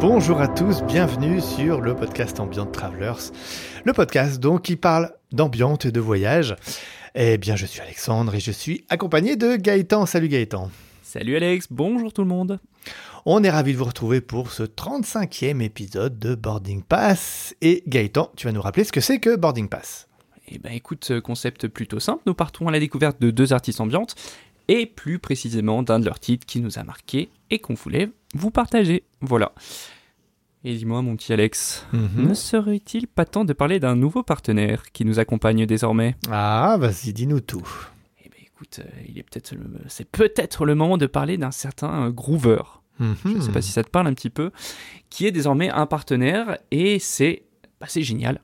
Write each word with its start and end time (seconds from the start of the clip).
Bonjour 0.00 0.40
à 0.40 0.48
tous, 0.48 0.82
bienvenue 0.82 1.40
sur 1.40 1.80
le 1.80 1.94
podcast 1.94 2.40
Ambient 2.40 2.66
Travelers, 2.66 3.32
le 3.84 3.92
podcast 3.92 4.40
donc 4.40 4.62
qui 4.62 4.76
parle 4.76 5.12
d'ambiance 5.30 5.84
et 5.84 5.92
de 5.92 6.00
voyage. 6.00 6.56
Eh 7.14 7.38
bien, 7.38 7.54
je 7.54 7.66
suis 7.66 7.80
Alexandre 7.80 8.34
et 8.34 8.40
je 8.40 8.50
suis 8.50 8.84
accompagné 8.88 9.36
de 9.36 9.56
Gaëtan. 9.56 10.06
Salut 10.06 10.28
Gaëtan. 10.28 10.70
Salut 11.12 11.34
Alex, 11.34 11.66
bonjour 11.72 12.12
tout 12.12 12.22
le 12.22 12.28
monde. 12.28 12.60
On 13.26 13.42
est 13.42 13.50
ravi 13.50 13.72
de 13.72 13.78
vous 13.78 13.84
retrouver 13.84 14.20
pour 14.20 14.52
ce 14.52 14.62
35e 14.62 15.60
épisode 15.60 16.20
de 16.20 16.36
Boarding 16.36 16.84
Pass. 16.84 17.52
Et 17.60 17.82
Gaëtan, 17.88 18.30
tu 18.36 18.46
vas 18.46 18.52
nous 18.52 18.62
rappeler 18.62 18.84
ce 18.84 18.92
que 18.92 19.00
c'est 19.00 19.18
que 19.18 19.34
Boarding 19.34 19.68
Pass. 19.68 20.06
Eh 20.46 20.58
ben 20.60 20.72
écoute, 20.72 21.10
concept 21.24 21.66
plutôt 21.66 21.98
simple, 21.98 22.22
nous 22.26 22.34
partons 22.34 22.68
à 22.68 22.70
la 22.70 22.78
découverte 22.78 23.20
de 23.20 23.32
deux 23.32 23.52
artistes 23.52 23.80
ambiantes 23.80 24.14
et 24.68 24.86
plus 24.86 25.18
précisément 25.18 25.82
d'un 25.82 25.98
de 25.98 26.04
leurs 26.04 26.20
titres 26.20 26.46
qui 26.46 26.60
nous 26.60 26.78
a 26.78 26.84
marqué 26.84 27.28
et 27.50 27.58
qu'on 27.58 27.74
voulait 27.74 28.10
vous 28.36 28.52
partager. 28.52 29.02
Voilà. 29.20 29.50
Et 30.62 30.76
dis-moi 30.76 31.02
mon 31.02 31.16
petit 31.16 31.32
Alex, 31.32 31.86
Mhm. 31.92 32.28
ne 32.28 32.34
serait-il 32.34 33.08
pas 33.08 33.24
temps 33.24 33.44
de 33.44 33.52
parler 33.52 33.80
d'un 33.80 33.96
nouveau 33.96 34.22
partenaire 34.22 34.84
qui 34.92 35.04
nous 35.04 35.18
accompagne 35.18 35.66
désormais? 35.66 36.14
Ah, 36.30 36.76
vas-y, 36.78 37.12
dis-nous 37.12 37.40
tout. 37.40 37.66
Écoute, 38.60 38.80
euh, 38.80 39.00
il 39.08 39.18
est 39.18 39.22
peut-être 39.22 39.52
le- 39.52 39.80
c'est 39.88 40.04
peut-être 40.08 40.66
le 40.66 40.74
moment 40.74 40.98
de 40.98 41.06
parler 41.06 41.38
d'un 41.38 41.50
certain 41.50 42.06
euh, 42.06 42.10
Groover. 42.10 42.62
Je 42.98 43.28
ne 43.28 43.40
sais 43.40 43.50
pas 43.52 43.62
si 43.62 43.72
ça 43.72 43.82
te 43.82 43.88
parle 43.88 44.06
un 44.08 44.12
petit 44.12 44.28
peu, 44.28 44.50
qui 45.08 45.26
est 45.26 45.30
désormais 45.32 45.70
un 45.70 45.86
partenaire 45.86 46.58
et 46.70 46.98
c'est 46.98 47.44
bah, 47.80 47.86
c'est 47.88 48.02
génial. 48.02 48.42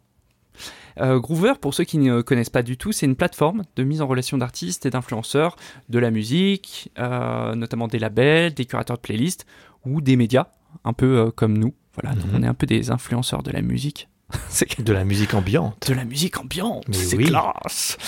Euh, 0.99 1.19
Groover, 1.21 1.53
pour 1.61 1.75
ceux 1.75 1.85
qui 1.85 1.99
ne 1.99 2.23
connaissent 2.23 2.49
pas 2.49 2.63
du 2.63 2.79
tout, 2.79 2.91
c'est 2.91 3.05
une 3.05 3.17
plateforme 3.17 3.65
de 3.77 3.85
mise 3.85 4.01
en 4.01 4.07
relation 4.07 4.39
d'artistes 4.39 4.87
et 4.87 4.91
d'influenceurs 4.91 5.57
de 5.91 5.99
la 5.99 6.11
musique, 6.11 6.91
euh, 6.99 7.55
notamment 7.55 7.87
des 7.87 7.99
labels, 7.99 8.55
des 8.55 8.65
curateurs 8.65 8.97
de 8.97 9.03
playlists 9.03 9.45
ou 9.85 10.01
des 10.01 10.17
médias, 10.17 10.47
un 10.85 10.95
peu 10.95 11.19
euh, 11.19 11.31
comme 11.31 11.59
nous. 11.59 11.75
Voilà, 12.01 12.17
donc 12.17 12.29
Mhm. 12.33 12.37
on 12.37 12.43
est 12.43 12.47
un 12.49 12.55
peu 12.55 12.65
des 12.65 12.91
influenceurs 12.91 13.43
de 13.43 13.51
la 13.51 13.61
musique. 13.61 14.09
De 14.79 14.93
la 14.95 15.05
musique 15.05 15.35
ambiante. 15.35 15.89
de 15.91 15.95
la 15.95 16.05
musique 16.07 16.39
ambiante, 16.39 16.87
c'est 16.93 17.17
oui. 17.17 17.27
classe. 17.27 17.99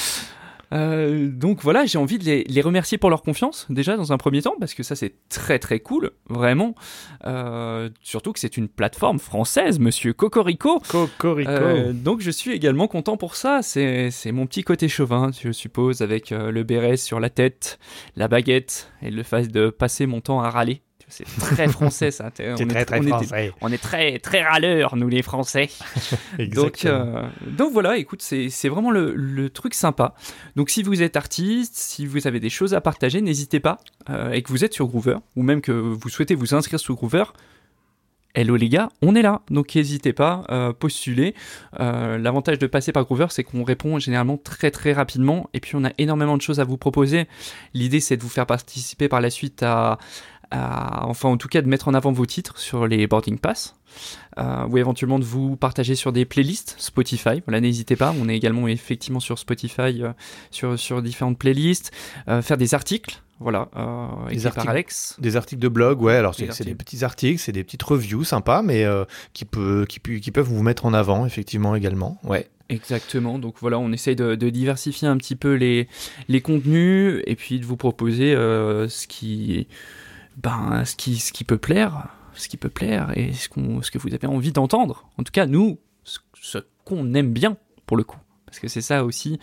Euh, 0.73 1.29
donc 1.29 1.63
voilà, 1.63 1.87
j'ai 1.87 1.99
envie 1.99 2.19
de 2.19 2.25
les, 2.25 2.45
les 2.45 2.61
remercier 2.61 2.99
pour 2.99 3.11
leur 3.11 3.23
confiance 3.23 3.67
déjà 3.71 3.97
dans 3.97 4.13
un 4.13 4.19
premier 4.19 4.43
temps 4.43 4.55
parce 4.61 4.75
que 4.75 4.83
ça 4.83 4.97
c'est 4.97 5.15
très 5.29 5.59
très 5.59 5.81
cool, 5.81 6.11
vraiment. 6.29 6.75
Euh, 7.25 7.89
surtout 8.03 8.33
que 8.33 8.41
c'est 8.41 8.57
une 8.57 8.69
plateforme 8.69 9.19
française, 9.19 9.79
Monsieur 9.79 10.13
Cocorico. 10.13 10.81
Cocorico. 10.89 11.51
Euh, 11.51 11.93
donc 11.93 12.21
je 12.21 12.31
suis 12.31 12.53
également 12.53 12.89
content 12.89 13.17
pour 13.17 13.35
ça. 13.37 13.61
C'est 13.63 14.11
c'est 14.11 14.33
mon 14.33 14.47
petit 14.47 14.63
côté 14.63 14.89
chauvin, 14.89 15.31
je 15.43 15.53
suppose, 15.53 16.03
avec 16.03 16.33
euh, 16.33 16.51
le 16.51 16.63
béret 16.63 16.97
sur 16.97 17.21
la 17.21 17.31
tête, 17.31 17.79
la 18.17 18.29
baguette 18.29 18.93
et 19.03 19.11
le 19.11 19.23
fait 19.23 19.51
de 19.51 19.71
passer 19.71 20.07
mon 20.07 20.21
temps 20.21 20.41
à 20.41 20.51
râler. 20.51 20.83
C'est 21.09 21.25
très 21.25 21.69
français 21.69 22.11
ça. 22.11 22.31
c'est 22.35 22.53
On 22.53 22.67
très 22.67 22.81
est- 22.83 22.85
très 22.85 23.01
on 23.01 23.03
est- 23.03 23.09
français. 23.09 23.53
on 23.61 23.73
est 23.73 23.79
très 23.79 24.19
très 24.19 24.43
râleurs, 24.43 24.97
nous 24.97 25.09
les 25.09 25.23
Français. 25.23 25.69
Donc, 26.39 26.85
euh, 26.85 27.23
donc 27.47 27.73
voilà, 27.73 27.97
écoute, 27.97 28.23
c'est 28.23 28.51
c'est 28.51 28.69
vraiment 28.69 28.91
le, 28.91 29.15
le 29.15 29.51
truc 29.51 29.75
sympa. 29.75 30.15
Donc 30.57 30.71
si 30.71 30.83
vous 30.83 31.03
êtes 31.03 31.17
artiste, 31.17 31.75
si 31.77 32.07
vous 32.07 32.27
avez 32.27 32.41
des 32.41 32.51
choses 32.51 32.75
à 32.75 32.81
partager, 32.81 33.21
n'hésitez 33.21 33.61
pas. 33.61 33.79
euh, 34.11 34.33
et 34.33 34.43
que 34.43 34.49
vous 34.51 34.65
êtes 34.65 34.75
sur 34.75 34.87
Groover, 34.87 35.17
ou 35.37 35.43
même 35.43 35.61
que 35.61 35.73
vous 35.73 36.09
souhaitez 36.09 36.35
vous 36.35 36.55
inscrire 36.55 36.79
sur 36.81 36.95
Groover, 36.95 37.25
hello 38.35 38.57
les 38.57 38.69
gars, 38.69 38.89
on 39.03 39.15
est 39.15 39.23
là. 39.23 39.41
Donc 39.51 39.75
n'hésitez 39.75 40.13
pas, 40.13 40.45
euh, 40.51 40.73
postulez. 40.73 41.35
Euh, 41.81 42.19
L'avantage 42.19 42.59
de 42.59 42.67
passer 42.67 42.93
par 42.93 43.05
Groover, 43.05 43.27
c'est 43.31 43.43
qu'on 43.45 43.65
répond 43.65 43.99
généralement 43.99 44.37
très 44.37 44.71
très 44.71 44.93
rapidement. 44.93 45.49
Et 45.55 45.61
puis 45.61 45.75
on 45.77 45.85
a 45.85 45.91
énormément 45.99 46.37
de 46.37 46.43
choses 46.43 46.61
à 46.61 46.65
vous 46.65 46.77
proposer. 46.77 47.27
L'idée, 47.75 48.01
c'est 48.01 48.17
de 48.17 48.23
vous 48.23 48.29
faire 48.29 48.47
participer 48.47 49.09
par 49.09 49.21
la 49.21 49.31
suite 49.31 49.63
à... 49.63 49.99
à- 50.51 51.07
enfin 51.07 51.29
en 51.29 51.37
tout 51.37 51.49
cas 51.49 51.63
de 51.63 51.69
mettre 51.69 51.89
en 51.89 51.95
avant 51.95 52.13
vos 52.13 52.27
titres 52.27 52.59
sur 52.59 52.87
les 52.87 53.07
boarding 53.07 53.39
pass 53.39 53.75
euh, 54.39 54.67
ou 54.69 54.79
éventuellement 54.79 55.19
de 55.19 55.25
vous 55.25 55.57
partager 55.57 55.95
sur 55.95 56.13
des 56.13 56.25
playlists 56.25 56.75
Spotify. 56.79 57.43
Voilà, 57.47 57.61
n'hésitez 57.61 57.97
pas. 57.97 58.15
On 58.21 58.29
est 58.29 58.37
également 58.37 58.69
effectivement 58.69 59.21
sur 59.21 59.39
Spotify, 59.39 60.03
euh, 60.03 60.13
sur, 60.51 60.79
sur 60.79 61.03
différentes 61.03 61.39
playlists. 61.39 61.91
Euh, 62.29 62.41
faire 62.43 62.57
des 62.57 62.75
articles, 62.75 63.21
voilà, 63.41 63.69
écrits 64.31 64.47
articles. 64.47 64.55
par 64.55 64.69
Alex. 64.69 65.17
Des 65.19 65.37
articles 65.37 65.61
de 65.63 65.69
blog, 65.69 66.01
ouais, 66.03 66.17
alors 66.17 66.35
c'est 66.35 66.47
Des 66.59 66.65
des 66.65 66.75
petits 66.75 67.05
articles, 67.05 67.41
c'est 67.41 67.53
des 67.53 67.65
petites 67.65 67.83
reviews 67.83 68.25
sympas, 68.25 68.63
mais 68.63 68.85
qui, 69.33 69.45
peut, 69.45 69.87
qui, 69.89 70.01
qui 70.01 70.31
peuvent 70.31 70.47
vous 70.49 70.63
mettre 70.63 70.87
en 70.87 70.93
avant, 70.95 71.25
effectivement, 71.27 71.75
également. 71.75 72.19
Ouais. 72.25 72.49
Exactement. 72.71 73.39
Donc 73.39 73.55
voilà, 73.61 73.79
on 73.79 73.93
essaye 73.93 74.15
de, 74.15 74.35
de 74.35 74.51
diversifier 74.51 75.09
un 75.09 75.17
petit 75.17 75.37
peu 75.37 75.55
les, 75.55 75.89
les 76.29 76.43
contenus 76.43 77.23
et 77.27 77.35
puis 77.35 77.61
de 77.61 77.65
vous 77.65 77.79
proposer 77.79 78.35
euh, 78.35 78.91
ce 78.91 79.07
qui, 79.07 79.67
ben, 80.39 80.85
ce 80.85 80.95
qui, 80.95 81.45
peut 81.45 81.59
plaire, 81.59 82.09
ce 82.35 82.49
qui 82.49 82.57
peut 82.57 82.69
plaire 82.69 83.11
et 83.17 83.33
ce, 83.33 83.49
que 83.49 83.99
vous 83.99 84.15
avez 84.15 84.27
envie 84.27 84.53
d'entendre. 84.53 85.09
En 85.19 85.25
tout 85.25 85.33
cas, 85.33 85.47
nous, 85.47 85.79
ce, 86.05 86.59
qu'on 86.85 87.13
aime 87.15 87.33
bien 87.33 87.57
pour 87.87 87.97
le 87.97 88.05
coup. 88.05 88.19
Parce 88.47 88.61
que 88.61 88.69
c'est 88.69 88.81
ça 88.81 89.05
aussi, 89.05 89.39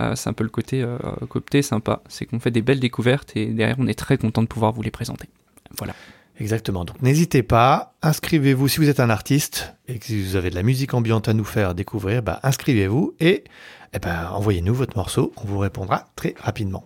euh, 0.00 0.16
c'est 0.16 0.28
un 0.28 0.32
peu 0.32 0.42
le 0.42 0.50
côté 0.50 0.82
euh, 0.82 1.62
sympa, 1.62 2.02
c'est 2.08 2.26
qu'on 2.26 2.40
fait 2.40 2.50
des 2.50 2.62
belles 2.62 2.80
découvertes 2.80 3.36
et 3.36 3.46
derrière 3.46 3.76
on 3.78 3.86
est 3.86 3.98
très 3.98 4.18
content 4.18 4.42
de 4.42 4.48
pouvoir 4.48 4.72
vous 4.72 4.82
les 4.82 4.90
présenter. 4.90 5.28
Voilà. 5.76 5.94
Exactement. 6.40 6.84
Donc 6.84 7.00
n'hésitez 7.02 7.44
pas, 7.44 7.94
inscrivez-vous 8.02 8.66
si 8.66 8.78
vous 8.78 8.88
êtes 8.88 9.00
un 9.00 9.10
artiste 9.10 9.74
et 9.86 9.98
que 9.98 10.12
vous 10.12 10.34
avez 10.34 10.50
de 10.50 10.56
la 10.56 10.64
musique 10.64 10.94
ambiante 10.94 11.28
à 11.28 11.34
nous 11.34 11.44
faire 11.44 11.74
découvrir, 11.74 12.22
bah, 12.22 12.40
inscrivez-vous 12.42 13.14
et 13.20 13.44
eh 13.92 13.98
ben, 14.00 14.30
envoyez-nous 14.32 14.74
votre 14.74 14.96
morceau, 14.96 15.32
on 15.36 15.46
vous 15.46 15.58
répondra 15.58 16.08
très 16.16 16.34
rapidement. 16.38 16.84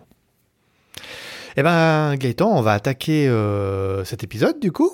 Eh 1.56 1.62
ben 1.62 2.16
Gaëtan, 2.16 2.50
on 2.50 2.62
va 2.62 2.72
attaquer 2.72 3.28
euh, 3.28 4.04
cet 4.04 4.24
épisode 4.24 4.58
du 4.58 4.72
coup 4.72 4.90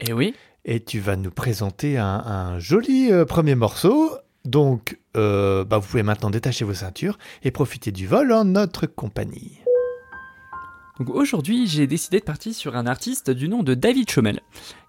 Et 0.00 0.12
oui, 0.12 0.34
et 0.64 0.80
tu 0.80 0.98
vas 0.98 1.14
nous 1.14 1.30
présenter 1.30 1.96
un, 1.96 2.04
un 2.06 2.58
joli 2.58 3.12
euh, 3.12 3.24
premier 3.24 3.54
morceau. 3.54 4.10
Donc 4.44 4.98
euh, 5.16 5.64
bah, 5.64 5.78
vous 5.78 5.86
pouvez 5.86 6.02
maintenant 6.02 6.30
détacher 6.30 6.64
vos 6.64 6.74
ceintures 6.74 7.18
et 7.44 7.52
profiter 7.52 7.92
du 7.92 8.08
vol 8.08 8.32
en 8.32 8.44
notre 8.44 8.86
compagnie. 8.86 9.58
Donc 10.98 11.10
aujourd'hui, 11.10 11.68
j'ai 11.68 11.86
décidé 11.86 12.18
de 12.18 12.24
partir 12.24 12.52
sur 12.52 12.76
un 12.76 12.86
artiste 12.86 13.30
du 13.30 13.48
nom 13.48 13.62
de 13.62 13.74
David 13.74 14.10
Chomel, 14.10 14.40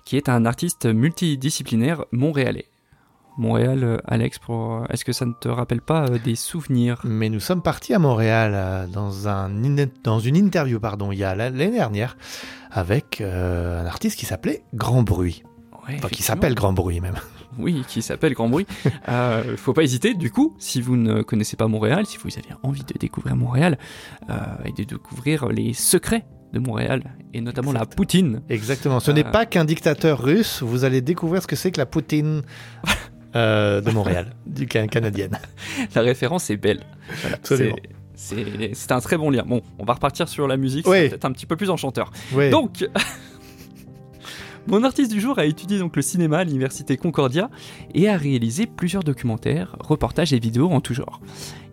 qui 0.05 0.17
est 0.17 0.29
un 0.29 0.45
artiste 0.45 0.85
multidisciplinaire 0.85 2.05
montréalais. 2.11 2.65
Montréal, 3.37 3.83
euh, 3.83 3.97
Alex, 4.05 4.39
pour... 4.39 4.85
est-ce 4.89 5.03
que 5.05 5.11
ça 5.13 5.25
ne 5.25 5.33
te 5.33 5.47
rappelle 5.47 5.81
pas 5.81 6.05
euh, 6.07 6.19
des 6.23 6.35
souvenirs? 6.35 7.01
Mais 7.03 7.29
nous 7.29 7.39
sommes 7.39 7.61
partis 7.61 7.93
à 7.93 7.99
Montréal 7.99 8.51
euh, 8.55 8.87
dans, 8.87 9.27
un, 9.27 9.49
dans 10.03 10.19
une 10.19 10.35
interview 10.35 10.79
pardon, 10.79 11.11
il 11.11 11.17
y 11.19 11.23
a 11.23 11.33
la- 11.35 11.49
l'année 11.49 11.71
dernière 11.71 12.15
avec 12.71 13.21
euh, 13.21 13.81
un 13.81 13.85
artiste 13.85 14.17
qui 14.19 14.25
s'appelait 14.25 14.63
Grand 14.73 15.03
Bruit. 15.03 15.43
Ouais, 15.87 15.95
Enfin, 15.97 16.07
qui 16.09 16.23
s'appelle 16.23 16.55
Grand 16.55 16.73
Bruit 16.73 17.01
même. 17.01 17.15
Oui, 17.59 17.83
qui 17.87 18.01
s'appelle 18.01 18.33
Grand 18.33 18.49
Bruit. 18.49 18.65
Euh, 19.09 19.57
faut 19.57 19.73
pas 19.73 19.83
hésiter, 19.83 20.13
du 20.13 20.31
coup, 20.31 20.55
si 20.59 20.79
vous 20.81 20.95
ne 20.95 21.21
connaissez 21.23 21.57
pas 21.57 21.67
Montréal, 21.67 22.05
si 22.05 22.17
vous 22.17 22.29
avez 22.37 22.55
envie 22.63 22.83
de 22.83 22.93
découvrir 22.97 23.35
Montréal 23.35 23.77
euh, 24.29 24.35
et 24.65 24.71
de 24.71 24.83
découvrir 24.83 25.47
les 25.49 25.73
secrets 25.73 26.25
de 26.53 26.59
Montréal, 26.59 27.15
et 27.33 27.41
notamment 27.41 27.71
la 27.73 27.85
poutine. 27.85 28.41
Exactement. 28.47 28.99
Ce 29.01 29.11
n'est 29.11 29.25
Euh. 29.25 29.31
pas 29.31 29.45
qu'un 29.45 29.65
dictateur 29.65 30.23
russe. 30.23 30.61
Vous 30.63 30.85
allez 30.85 31.01
découvrir 31.01 31.41
ce 31.41 31.47
que 31.47 31.55
c'est 31.55 31.71
que 31.71 31.79
la 31.79 31.85
Poutine 31.87 32.43
euh, 33.35 33.81
de 33.81 33.91
Montréal, 33.91 34.33
du 34.45 34.67
can- 34.67 34.87
canadienne. 34.87 35.37
La 35.95 36.01
référence 36.01 36.49
est 36.49 36.57
belle. 36.57 36.81
Voilà, 37.21 37.35
Absolument. 37.37 37.75
c'est- 38.15 38.91
un 38.91 38.99
très 38.99 39.17
bon 39.17 39.29
lien. 39.29 39.43
Bon, 39.45 39.61
on 39.79 39.85
va 39.85 39.93
repartir 39.93 40.27
sur 40.29 40.47
la 40.47 40.57
musique, 40.57 40.87
Oui. 40.87 40.97
c'est 41.01 41.09
peut-être 41.09 41.25
un 41.25 41.31
petit 41.31 41.45
peu 41.45 41.55
plus 41.55 41.69
enchanteur. 41.69 42.11
Donc, 42.51 42.87
mon 44.67 44.83
artiste 44.83 45.11
du 45.11 45.19
jour 45.19 45.39
a 45.39 45.45
étudié 45.45 45.77
donc 45.79 45.95
le 45.95 46.01
cinéma 46.01 46.39
à 46.39 46.43
l'université 46.45 46.95
Concordia 46.95 47.49
et 47.93 48.07
a 48.07 48.15
réalisé 48.15 48.65
plusieurs 48.65 49.03
documentaires, 49.03 49.75
reportages 49.79 50.31
et 50.31 50.39
vidéos 50.39 50.69
en 50.69 50.79
tout 50.79 50.93
genre. 50.93 51.19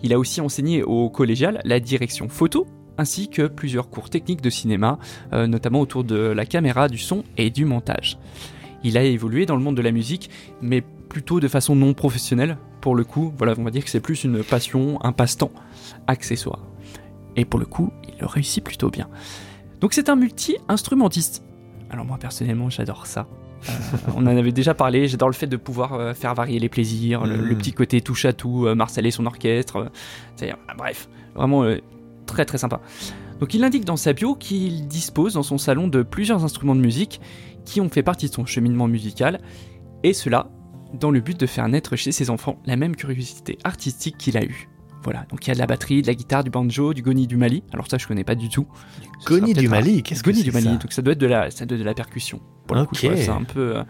Il 0.02 0.12
a 0.12 0.18
aussi 0.18 0.40
enseigné 0.40 0.82
au 0.82 1.08
collégial 1.08 1.60
la 1.64 1.78
direction 1.78 2.28
photo 2.28 2.66
ainsi 2.98 3.28
que 3.28 3.46
plusieurs 3.46 3.88
cours 3.88 4.10
techniques 4.10 4.42
de 4.42 4.50
cinéma, 4.50 4.98
euh, 5.32 5.46
notamment 5.46 5.80
autour 5.80 6.04
de 6.04 6.16
la 6.16 6.44
caméra, 6.44 6.88
du 6.88 6.98
son 6.98 7.22
et 7.38 7.48
du 7.48 7.64
montage. 7.64 8.18
Il 8.82 8.98
a 8.98 9.04
évolué 9.04 9.46
dans 9.46 9.56
le 9.56 9.62
monde 9.62 9.76
de 9.76 9.82
la 9.82 9.90
musique, 9.92 10.28
mais 10.60 10.82
plutôt 11.10 11.40
de 11.40 11.48
façon 11.48 11.76
non 11.76 11.92
professionnelle. 11.92 12.56
Pour 12.80 12.94
le 12.94 13.04
coup, 13.04 13.34
voilà, 13.36 13.52
on 13.58 13.64
va 13.64 13.70
dire 13.70 13.84
que 13.84 13.90
c'est 13.90 14.00
plus 14.00 14.24
une 14.24 14.42
passion, 14.42 14.98
un 15.04 15.12
passe-temps, 15.12 15.52
accessoire. 16.06 16.60
Et 17.36 17.44
pour 17.44 17.60
le 17.60 17.66
coup, 17.66 17.92
il 18.08 18.14
le 18.18 18.26
réussit 18.26 18.64
plutôt 18.64 18.88
bien. 18.88 19.08
Donc 19.80 19.92
c'est 19.92 20.08
un 20.08 20.16
multi-instrumentiste. 20.16 21.42
Alors 21.90 22.06
moi 22.06 22.16
personnellement, 22.18 22.70
j'adore 22.70 23.06
ça. 23.06 23.26
Euh, 23.68 23.72
on 24.16 24.22
en 24.22 24.26
avait 24.28 24.52
déjà 24.52 24.72
parlé, 24.72 25.08
j'adore 25.08 25.28
le 25.28 25.34
fait 25.34 25.46
de 25.46 25.56
pouvoir 25.56 25.92
euh, 25.94 26.14
faire 26.14 26.34
varier 26.34 26.58
les 26.58 26.70
plaisirs, 26.70 27.26
le, 27.26 27.36
Mm. 27.36 27.40
le 27.40 27.58
petit 27.58 27.72
côté 27.72 28.00
touche 28.00 28.24
à 28.24 28.32
tout, 28.32 28.64
euh, 28.66 28.74
Marcel 28.74 29.04
et 29.04 29.10
son 29.10 29.26
orchestre, 29.26 29.76
euh, 29.76 29.88
c'est-à-dire, 30.36 30.56
ah, 30.68 30.74
bref, 30.78 31.08
vraiment 31.34 31.64
très 32.24 32.44
très 32.44 32.56
sympa. 32.58 32.80
Donc 33.40 33.52
il 33.52 33.64
indique 33.64 33.84
dans 33.84 33.96
sa 33.96 34.12
bio 34.12 34.34
qu'il 34.34 34.86
dispose 34.86 35.34
dans 35.34 35.42
son 35.42 35.58
salon 35.58 35.88
de 35.88 36.02
plusieurs 36.02 36.44
instruments 36.44 36.76
de 36.76 36.80
musique 36.80 37.20
qui 37.64 37.80
ont 37.80 37.88
fait 37.88 38.02
partie 38.02 38.28
de 38.28 38.34
son 38.34 38.46
cheminement 38.46 38.86
musical, 38.88 39.40
et 40.02 40.12
cela 40.12 40.48
dans 40.94 41.10
le 41.10 41.20
but 41.20 41.38
de 41.38 41.46
faire 41.46 41.68
naître 41.68 41.96
chez 41.96 42.12
ses 42.12 42.30
enfants 42.30 42.58
la 42.66 42.76
même 42.76 42.96
curiosité 42.96 43.58
artistique 43.64 44.16
qu'il 44.18 44.36
a 44.36 44.42
eue. 44.44 44.68
Voilà, 45.02 45.24
donc 45.30 45.46
il 45.46 45.48
y 45.48 45.50
a 45.50 45.54
de 45.54 45.58
la 45.58 45.66
batterie, 45.66 46.02
de 46.02 46.06
la 46.06 46.14
guitare, 46.14 46.44
du 46.44 46.50
banjo, 46.50 46.92
du 46.92 47.00
goni 47.02 47.26
du 47.26 47.36
Mali. 47.38 47.62
Alors 47.72 47.86
ça, 47.90 47.96
je 47.96 48.06
connais 48.06 48.24
pas 48.24 48.34
du 48.34 48.50
tout. 48.50 48.66
Goni 49.24 49.54
du 49.54 49.68
Mali, 49.68 50.02
qu'est-ce 50.02 50.22
que 50.22 50.30
c'est 50.32 50.42
du 50.42 50.52
Mali, 50.52 50.66
ça 50.66 50.72
donc 50.76 50.92
ça 50.92 51.00
doit 51.02 51.12
être 51.14 51.18
de 51.18 51.26
la, 51.26 51.50
ça 51.50 51.64
doit 51.64 51.76
être 51.76 51.80
de 51.80 51.86
la 51.86 51.94
percussion. 51.94 52.40
Pour 52.66 52.76
le 52.76 52.84
coup, 52.84 52.94
c'est 52.96 53.28
un 53.30 53.44
peu. 53.44 53.76
euh, 53.78 53.82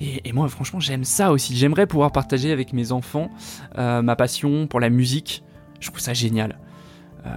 Et, 0.00 0.28
et 0.28 0.32
moi, 0.32 0.48
franchement, 0.48 0.78
j'aime 0.80 1.04
ça 1.04 1.32
aussi. 1.32 1.56
J'aimerais 1.56 1.86
pouvoir 1.86 2.12
partager 2.12 2.52
avec 2.52 2.72
mes 2.74 2.92
enfants 2.92 3.30
euh, 3.78 4.02
ma 4.02 4.14
passion 4.16 4.66
pour 4.66 4.78
la 4.80 4.90
musique. 4.90 5.42
Je 5.80 5.88
trouve 5.88 6.00
ça 6.00 6.12
génial. 6.12 6.58
Euh, 7.26 7.30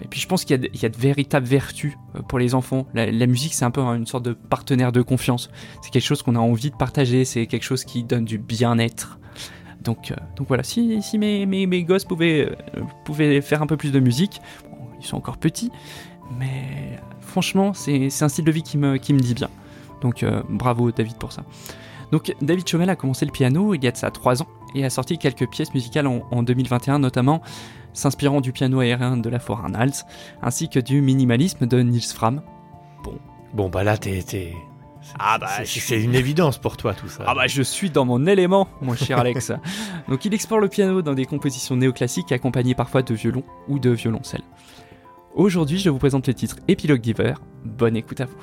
et 0.00 0.08
puis 0.08 0.20
je 0.20 0.28
pense 0.28 0.44
qu'il 0.44 0.68
y, 0.74 0.84
a 0.84 0.88
de- 0.88 0.96
véritables 0.96 1.46
vertus 1.46 1.94
euh, 2.14 2.22
pour 2.22 2.38
les 2.38 2.54
enfants. 2.54 2.86
La, 2.94 3.26
musique, 3.26 3.54
c'est 3.54 3.64
un 3.64 3.70
peu 3.70 3.80
une 3.80 4.06
sorte 4.06 4.24
de 4.24 4.32
partenaire 4.32 4.92
de 4.92 5.02
confiance. 5.02 5.50
C'est 5.80 5.90
quelque 5.90 6.04
chose 6.04 6.22
qu'on 6.22 6.36
a 6.36 6.40
envie 6.40 6.70
de 6.70 6.76
partager. 6.76 7.24
C'est 7.24 7.46
quelque 7.46 7.64
chose 7.64 7.84
qui 7.84 8.04
donne 8.04 8.24
du 8.24 8.38
bien-être. 8.38 9.18
Donc, 9.82 10.10
euh, 10.10 10.16
voilà, 10.46 10.62
si, 10.62 11.00
mes, 11.18 11.84
gosses 11.84 12.04
pouvaient, 12.04 12.50
faire 13.40 13.62
un 13.62 13.66
peu 13.66 13.76
plus 13.76 13.90
de 13.90 14.00
musique, 14.00 14.40
ils 15.00 15.06
sont 15.06 15.16
encore 15.16 15.38
petits, 15.38 15.72
mais 16.38 16.98
franchement, 17.20 17.74
c'est 17.74 18.22
un 18.22 18.28
style 18.28 18.44
de 18.44 18.52
vie 18.52 18.62
qui 18.62 18.78
me, 18.78 18.98
dit 18.98 19.34
bien. 19.34 19.48
Donc 20.00 20.24
bravo 20.48 20.90
David 20.90 21.16
pour 21.16 21.32
ça. 21.32 21.42
Donc 22.12 22.34
David 22.42 22.68
Chomel 22.68 22.90
a 22.90 22.96
commencé 22.96 23.24
le 23.24 23.30
piano 23.30 23.74
il 23.74 23.82
y 23.82 23.86
a 23.86 23.92
de 23.92 23.96
ça 23.96 24.10
3 24.10 24.42
ans 24.42 24.48
et 24.74 24.84
a 24.84 24.90
sorti 24.90 25.18
quelques 25.18 25.48
pièces 25.48 25.72
musicales 25.74 26.06
en, 26.06 26.22
en 26.30 26.42
2021 26.42 26.98
notamment 26.98 27.42
s'inspirant 27.92 28.40
du 28.40 28.52
piano 28.52 28.80
aérien 28.80 29.16
de 29.16 29.28
la 29.28 29.38
Hals 29.74 29.92
ainsi 30.42 30.68
que 30.68 30.80
du 30.80 31.02
minimalisme 31.02 31.66
de 31.66 31.82
Niels 31.82 32.02
Fram. 32.02 32.42
Bon, 33.54 33.68
bah 33.68 33.84
là, 33.84 33.98
t'es. 33.98 34.54
Ah 35.18 35.36
bah, 35.38 35.48
c'est- 35.64 36.00
une 36.00 36.14
évidence 36.14 36.58
pour 36.58 36.76
toi, 36.76 36.94
tout 36.94 37.08
ça. 37.08 37.24
Ah 37.26 37.34
bah 37.34 37.46
je 37.48 37.60
suis 37.62 37.90
dans 37.90 38.04
mon 38.04 38.24
élément, 38.26 38.68
mon 38.80 38.94
cher 38.94 39.18
Alex. 39.18 39.52
Donc 40.08 40.24
il 40.24 40.32
explore 40.32 40.60
le 40.60 40.68
piano 40.68 41.02
dans 41.02 41.12
des 41.14 41.26
compositions 41.26 41.76
néoclassiques 41.76 42.32
accompagnées 42.32 42.74
parfois 42.74 43.02
de 43.02 43.12
violon 43.12 43.42
ou 43.68 43.78
de 43.78 43.90
violoncelle. 43.90 44.42
Aujourd'hui, 45.34 45.78
je 45.78 45.90
vous 45.90 45.98
présente 45.98 46.28
le 46.28 46.34
titre 46.34 46.56
Epilogue 46.68 47.00
d'hiver. 47.00 47.40
Bonne 47.64 47.96
écoute 47.96 48.20
à 48.20 48.26
vous. 48.26 48.36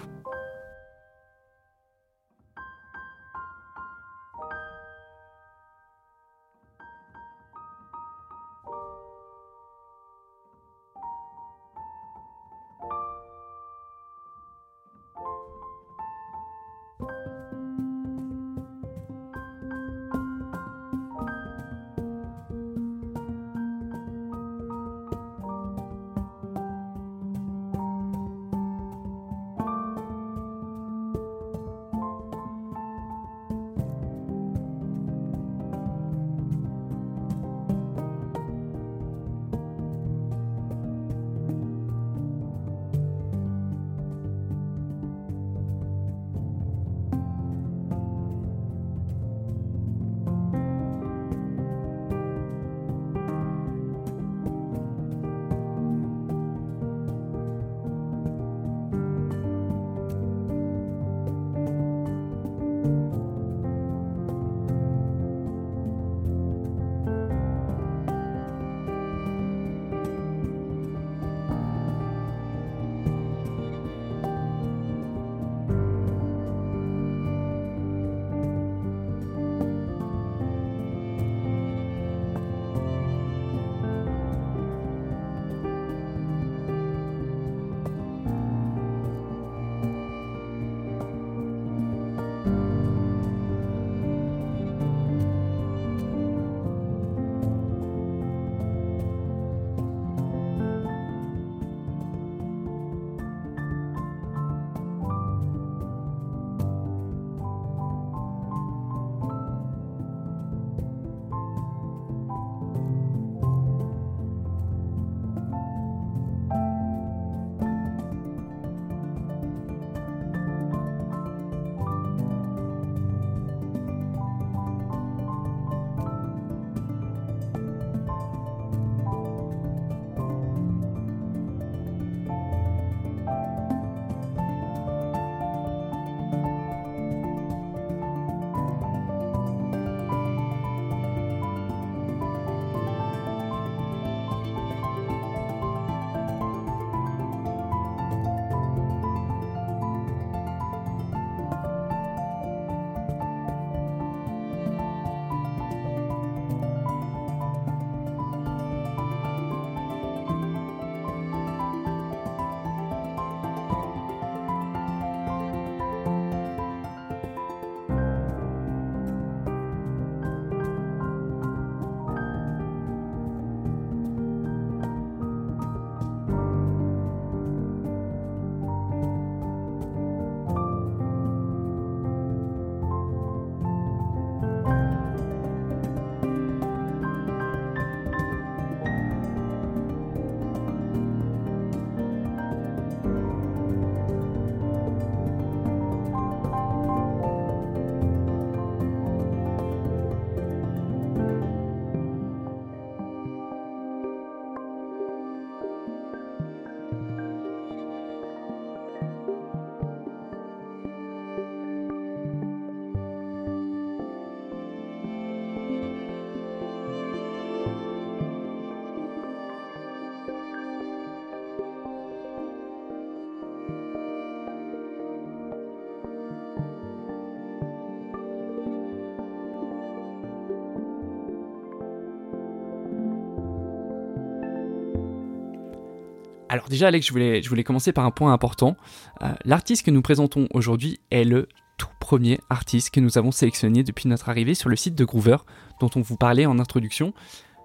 Déjà, 236.70 236.88
Alex, 236.88 237.06
je 237.08 237.12
voulais, 237.12 237.42
je 237.42 237.50
voulais 237.50 237.64
commencer 237.64 237.92
par 237.92 238.06
un 238.06 238.12
point 238.12 238.32
important. 238.32 238.78
Euh, 239.22 239.34
L'artiste 239.44 239.86
que 239.86 239.92
nous 239.92 240.02
présentons 240.02 240.48
aujourd'hui 240.54 241.00
est 241.12 241.24
le 241.24 241.48
tout 241.78 241.88
premier 242.00 242.40
artiste 242.50 242.92
que 242.92 243.00
nous 243.00 243.18
avons 243.18 243.32
sélectionné 243.32 243.84
depuis 243.84 244.08
notre 244.08 244.30
arrivée 244.30 244.54
sur 244.54 244.70
le 244.70 244.76
site 244.76 244.96
de 244.96 245.06
Groover, 245.06 245.38
dont 245.80 245.90
on 245.96 246.02
vous 246.02 246.18
parlait 246.18 246.46
en 246.46 246.60
introduction. 246.60 247.14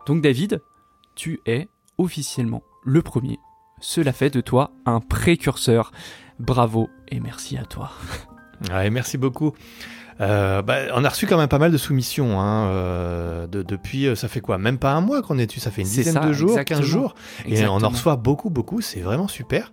Donc 0.06 0.22
David, 0.22 0.62
tu 1.16 1.40
es 1.46 1.68
officiellement 1.98 2.62
le 2.84 3.02
premier. 3.02 3.38
Cela 3.80 4.12
fait 4.12 4.30
de 4.30 4.40
toi 4.40 4.72
un 4.86 5.00
précurseur. 5.00 5.92
Bravo 6.38 6.88
et 7.08 7.20
merci 7.20 7.56
à 7.56 7.64
toi. 7.64 7.90
Ouais, 8.70 8.88
merci 8.90 9.18
beaucoup. 9.18 9.52
Euh, 10.20 10.62
bah, 10.62 10.76
on 10.94 11.04
a 11.04 11.08
reçu 11.08 11.26
quand 11.26 11.36
même 11.36 11.48
pas 11.48 11.58
mal 11.58 11.72
de 11.72 11.76
soumissions. 11.76 12.40
Hein, 12.40 12.66
euh, 12.68 13.46
de- 13.46 13.62
depuis, 13.62 14.06
euh, 14.06 14.14
ça 14.14 14.28
fait 14.28 14.40
quoi? 14.40 14.58
Même 14.58 14.78
pas 14.78 14.92
un 14.92 15.00
mois 15.00 15.22
qu'on 15.22 15.38
est 15.38 15.46
dessus, 15.46 15.60
ça 15.60 15.70
fait 15.70 15.82
une 15.82 15.88
dizaine 15.88 16.14
ça, 16.14 16.20
de 16.20 16.32
jours, 16.32 16.50
exactement. 16.50 16.80
15 16.80 16.88
jours. 16.88 17.14
Et 17.46 17.66
on 17.66 17.82
en 17.82 17.88
reçoit 17.88 18.16
beaucoup, 18.16 18.50
beaucoup. 18.50 18.80
C'est 18.80 19.00
vraiment 19.00 19.28
super. 19.28 19.72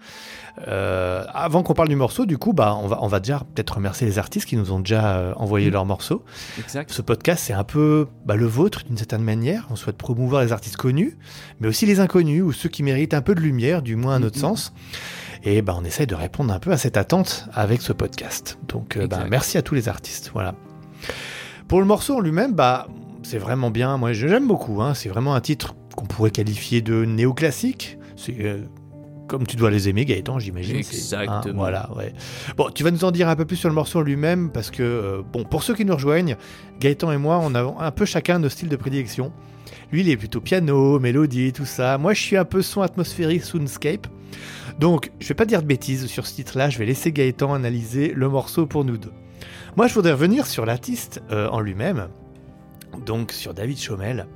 Euh, 0.67 1.23
avant 1.33 1.63
qu'on 1.63 1.73
parle 1.73 1.87
du 1.87 1.95
morceau, 1.95 2.25
du 2.25 2.37
coup, 2.37 2.53
bah, 2.53 2.75
on, 2.81 2.87
va, 2.87 2.97
on 3.01 3.07
va 3.07 3.19
déjà 3.19 3.39
peut-être 3.53 3.75
remercier 3.75 4.05
les 4.05 4.19
artistes 4.19 4.47
qui 4.47 4.57
nous 4.57 4.71
ont 4.71 4.79
déjà 4.79 5.33
envoyé 5.37 5.69
Mm. 5.69 5.73
leurs 5.73 5.85
morceaux. 5.85 6.23
Exact. 6.59 6.91
Ce 6.91 7.01
podcast, 7.01 7.43
c'est 7.45 7.53
un 7.53 7.63
peu 7.63 8.07
bah, 8.25 8.35
le 8.35 8.45
vôtre 8.47 8.83
d'une 8.83 8.97
certaine 8.97 9.23
manière. 9.23 9.67
On 9.69 9.75
souhaite 9.75 9.97
promouvoir 9.97 10.41
les 10.43 10.51
artistes 10.51 10.75
connus, 10.77 11.17
mais 11.59 11.67
aussi 11.67 11.85
les 11.85 11.99
inconnus 11.99 12.43
ou 12.43 12.51
ceux 12.51 12.67
qui 12.69 12.83
méritent 12.83 13.13
un 13.13 13.21
peu 13.21 13.33
de 13.35 13.39
lumière, 13.41 13.81
du 13.81 13.95
moins 13.95 14.15
à 14.15 14.19
notre 14.19 14.35
Mhm. 14.37 14.41
sens. 14.41 14.73
Et 15.43 15.61
bah, 15.61 15.75
on 15.77 15.83
essaye 15.83 16.07
de 16.07 16.15
répondre 16.15 16.53
un 16.53 16.59
peu 16.59 16.71
à 16.71 16.77
cette 16.77 16.97
attente 16.97 17.45
avec 17.53 17.81
ce 17.81 17.93
podcast. 17.93 18.59
Donc, 18.67 18.95
euh, 18.97 19.05
Exact. 19.05 19.27
merci 19.29 19.57
à 19.57 19.61
tous 19.61 19.73
les 19.75 19.89
artistes. 19.89 20.29
Voilà. 20.33 20.53
Pour 21.67 21.79
le 21.79 21.85
morceau 21.85 22.17
en 22.17 22.19
lui-même, 22.19 22.53
bah, 22.53 22.87
c'est 23.23 23.37
vraiment 23.39 23.71
bien. 23.71 23.97
Moi, 23.97 24.13
je- 24.13 24.27
j'aime 24.27 24.47
beaucoup. 24.47 24.81
hein. 24.81 24.93
C'est 24.93 25.09
vraiment 25.09 25.33
un 25.33 25.41
titre 25.41 25.73
qu'on 25.95 26.05
pourrait 26.05 26.31
qualifier 26.31 26.81
de 26.81 27.05
néoclassique. 27.05 27.97
C'est 28.15 28.35
euh, 28.41 28.65
comme 29.31 29.47
tu 29.47 29.55
dois 29.55 29.71
les 29.71 29.87
aimer, 29.87 30.03
Gaëtan, 30.03 30.39
j'imagine. 30.39 30.75
Hein, 30.75 30.79
Exactement. 30.79 31.53
voilà, 31.55 31.89
ouais. 31.95 32.13
Bon, 32.57 32.69
tu 32.69 32.83
vas 32.83 32.91
nous 32.91 33.05
en 33.05 33.11
dire 33.11 33.29
un 33.29 33.37
peu 33.37 33.45
plus 33.45 33.55
sur 33.55 33.69
le 33.69 33.75
morceau 33.75 33.99
en 33.99 34.01
lui-même, 34.01 34.51
parce 34.51 34.69
que, 34.69 34.83
euh, 34.83 35.21
bon, 35.31 35.45
pour 35.45 35.63
ceux 35.63 35.73
qui 35.73 35.85
nous 35.85 35.93
rejoignent, 35.93 36.35
Gaëtan 36.81 37.13
et 37.13 37.17
moi, 37.17 37.39
on 37.41 37.55
a 37.55 37.61
un 37.79 37.91
peu 37.91 38.03
chacun 38.03 38.39
nos 38.39 38.49
styles 38.49 38.67
de 38.67 38.75
prédilection. 38.75 39.31
Lui, 39.93 40.01
il 40.01 40.09
est 40.09 40.17
plutôt 40.17 40.41
piano, 40.41 40.99
mélodie, 40.99 41.53
tout 41.53 41.65
ça. 41.65 41.97
Moi, 41.97 42.13
je 42.13 42.21
suis 42.21 42.35
un 42.35 42.43
peu 42.43 42.61
son 42.61 42.81
atmosphérique, 42.81 43.45
soundscape. 43.45 44.05
Donc, 44.79 45.11
je 45.21 45.29
vais 45.29 45.33
pas 45.33 45.45
dire 45.45 45.61
de 45.61 45.67
bêtises 45.67 46.07
sur 46.07 46.27
ce 46.27 46.35
titre-là, 46.35 46.69
je 46.69 46.77
vais 46.77 46.85
laisser 46.85 47.13
Gaëtan 47.13 47.53
analyser 47.53 48.11
le 48.13 48.27
morceau 48.27 48.65
pour 48.65 48.83
nous 48.83 48.97
deux. 48.97 49.13
Moi, 49.77 49.87
je 49.87 49.93
voudrais 49.93 50.11
revenir 50.11 50.45
sur 50.45 50.65
l'artiste 50.65 51.21
euh, 51.31 51.47
en 51.47 51.61
lui-même, 51.61 52.09
donc 53.05 53.31
sur 53.31 53.53
David 53.53 53.79
Chaumel. 53.79 54.27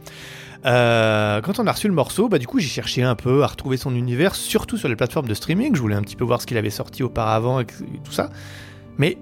Euh, 0.66 1.42
quand 1.42 1.60
on 1.60 1.68
a 1.68 1.72
reçu 1.72 1.88
le 1.88 1.94
morceau, 1.94 2.28
bah, 2.28 2.40
du 2.40 2.48
coup, 2.48 2.60
j'ai 2.60 2.68
cherché 2.68 3.04
un 3.04 3.16
peu 3.16 3.44
à 3.44 3.48
retrouver 3.48 3.78
son 3.78 3.96
univers, 3.96 4.36
surtout 4.36 4.78
sur 4.78 4.90
les 4.90 4.96
plateformes 4.96 5.28
de 5.28 5.34
streaming. 5.34 5.76
Je 5.76 5.82
voulais 5.82 5.96
un 5.96 6.02
petit 6.02 6.16
peu 6.16 6.24
voir 6.24 6.42
ce 6.42 6.48
qu'il 6.48 6.58
avait 6.58 6.70
sorti 6.70 7.04
auparavant 7.04 7.60
et 7.60 7.66
tout 7.66 8.12
ça. 8.12 8.30
Mais, 8.98 9.18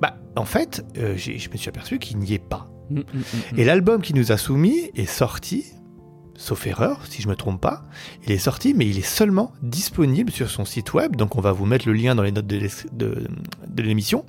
bah, 0.00 0.16
en 0.36 0.44
fait, 0.44 0.84
euh, 0.96 1.16
je 1.16 1.50
me 1.50 1.56
suis 1.56 1.68
aperçu 1.68 1.98
qu'il 1.98 2.18
n'y 2.18 2.32
est 2.32 2.38
pas. 2.38 2.68
Mm, 2.90 2.98
mm, 2.98 3.02
mm, 3.02 3.58
Et 3.58 3.64
l'album 3.64 4.00
qu'il 4.00 4.16
nous 4.16 4.32
a 4.32 4.36
soumis 4.38 4.90
est 4.94 5.06
sorti, 5.06 5.66
sauf 6.34 6.66
erreur, 6.66 7.00
si 7.06 7.20
je 7.20 7.28
me 7.28 7.36
trompe 7.36 7.60
pas, 7.60 7.84
il 8.24 8.32
est 8.32 8.38
sorti, 8.38 8.72
mais 8.74 8.86
il 8.86 8.98
est 8.98 9.06
seulement 9.06 9.52
disponible 9.62 10.30
sur 10.30 10.48
son 10.48 10.64
site 10.64 10.94
web, 10.94 11.16
donc 11.16 11.36
on 11.36 11.40
va 11.40 11.52
vous 11.52 11.66
mettre 11.66 11.86
le 11.88 11.94
lien 11.94 12.14
dans 12.14 12.22
les 12.22 12.32
notes 12.32 12.46
de 12.46 13.82
l'émission. 13.82 14.24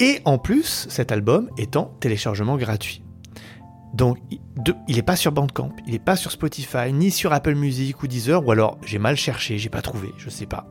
Et 0.00 0.20
en 0.24 0.38
plus, 0.38 0.86
cet 0.88 1.12
album 1.12 1.48
est 1.58 1.76
en 1.76 1.84
téléchargement 2.00 2.56
gratuit. 2.56 3.02
Donc, 3.94 4.18
il 4.88 4.96
n'est 4.96 5.02
pas 5.02 5.16
sur 5.16 5.32
Bandcamp, 5.32 5.70
il 5.86 5.92
n'est 5.92 5.98
pas 5.98 6.16
sur 6.16 6.30
Spotify, 6.30 6.92
ni 6.92 7.10
sur 7.10 7.32
Apple 7.32 7.54
Music 7.54 8.02
ou 8.02 8.06
Deezer, 8.06 8.46
ou 8.46 8.50
alors 8.50 8.78
j'ai 8.84 8.98
mal 8.98 9.16
cherché, 9.16 9.58
j'ai 9.58 9.68
pas 9.68 9.82
trouvé, 9.82 10.12
je 10.16 10.30
sais 10.30 10.46
pas. 10.46 10.66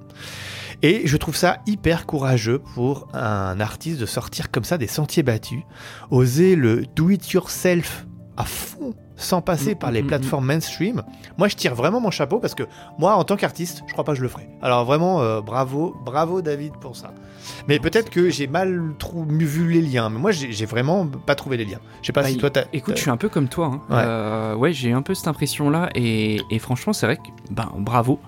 Et 0.82 1.06
je 1.06 1.18
trouve 1.18 1.36
ça 1.36 1.60
hyper 1.68 2.08
courageux 2.08 2.60
pour 2.74 3.08
un 3.14 3.60
artiste 3.60 4.00
de 4.00 4.08
sortir 4.08 4.50
comme 4.50 4.64
ça 4.64 4.80
des 4.80 4.88
sentiers 4.88 5.22
battus, 5.22 5.62
oser 6.10 6.56
le 6.56 6.86
do 6.96 7.12
it 7.12 7.32
yourself 7.32 8.08
à 8.38 8.46
fond 8.46 8.96
sans 9.22 9.42
passer 9.42 9.76
Mm, 9.76 9.78
par 9.78 9.92
les 9.92 10.02
mm, 10.04 10.08
plateformes 10.08 10.46
mainstream. 10.46 11.04
Moi, 11.38 11.48
je 11.48 11.56
tire 11.56 11.76
vraiment 11.76 12.00
mon 12.02 12.12
chapeau 12.12 12.40
parce 12.40 12.56
que 12.56 12.64
moi, 12.98 13.16
en 13.16 13.24
tant 13.24 13.36
qu'artiste, 13.38 13.84
je 13.88 13.94
crois 13.94 14.04
pas 14.04 14.12
que 14.14 14.18
je 14.18 14.24
le 14.24 14.28
ferai. 14.30 14.50
Alors 14.62 14.86
vraiment, 14.86 15.22
euh, 15.22 15.42
bravo, 15.42 15.96
bravo 16.04 16.42
David 16.42 16.74
pour 16.82 16.96
ça. 16.96 17.14
Mais 17.68 17.80
peut-être 17.80 18.10
que 18.10 18.30
j'ai 18.30 18.48
mal 18.48 18.94
trou- 19.00 19.26
vu 19.28 19.72
les 19.72 19.82
liens. 19.82 20.10
Mais 20.10 20.20
moi, 20.20 20.32
j'ai 20.32 20.66
vraiment 20.66 21.06
pas 21.08 21.36
trouvé 21.36 21.58
les 21.58 21.66
liens. 21.66 21.80
Je 22.02 22.08
sais 22.08 22.14
pas 22.14 22.22
Bah, 22.24 22.28
si 22.30 22.38
toi, 22.38 22.50
t'as. 22.50 22.64
Écoute, 22.74 22.96
je 22.98 23.02
suis 23.02 23.10
un 23.12 23.18
peu 23.18 23.30
comme 23.30 23.48
toi. 23.48 23.68
hein. 23.74 23.82
Ouais. 23.90 24.02
Euh, 24.06 24.56
ouais, 24.56 24.74
j'ai 24.74 24.92
un 24.92 25.02
peu 25.02 25.14
cette 25.14 25.28
impression-là. 25.28 25.90
Et, 25.96 26.42
et 26.50 26.60
franchement, 26.60 26.94
c'est 26.94 27.06
vrai 27.06 27.18
que, 27.18 27.22
ben, 27.52 27.70
bravo. 27.78 28.20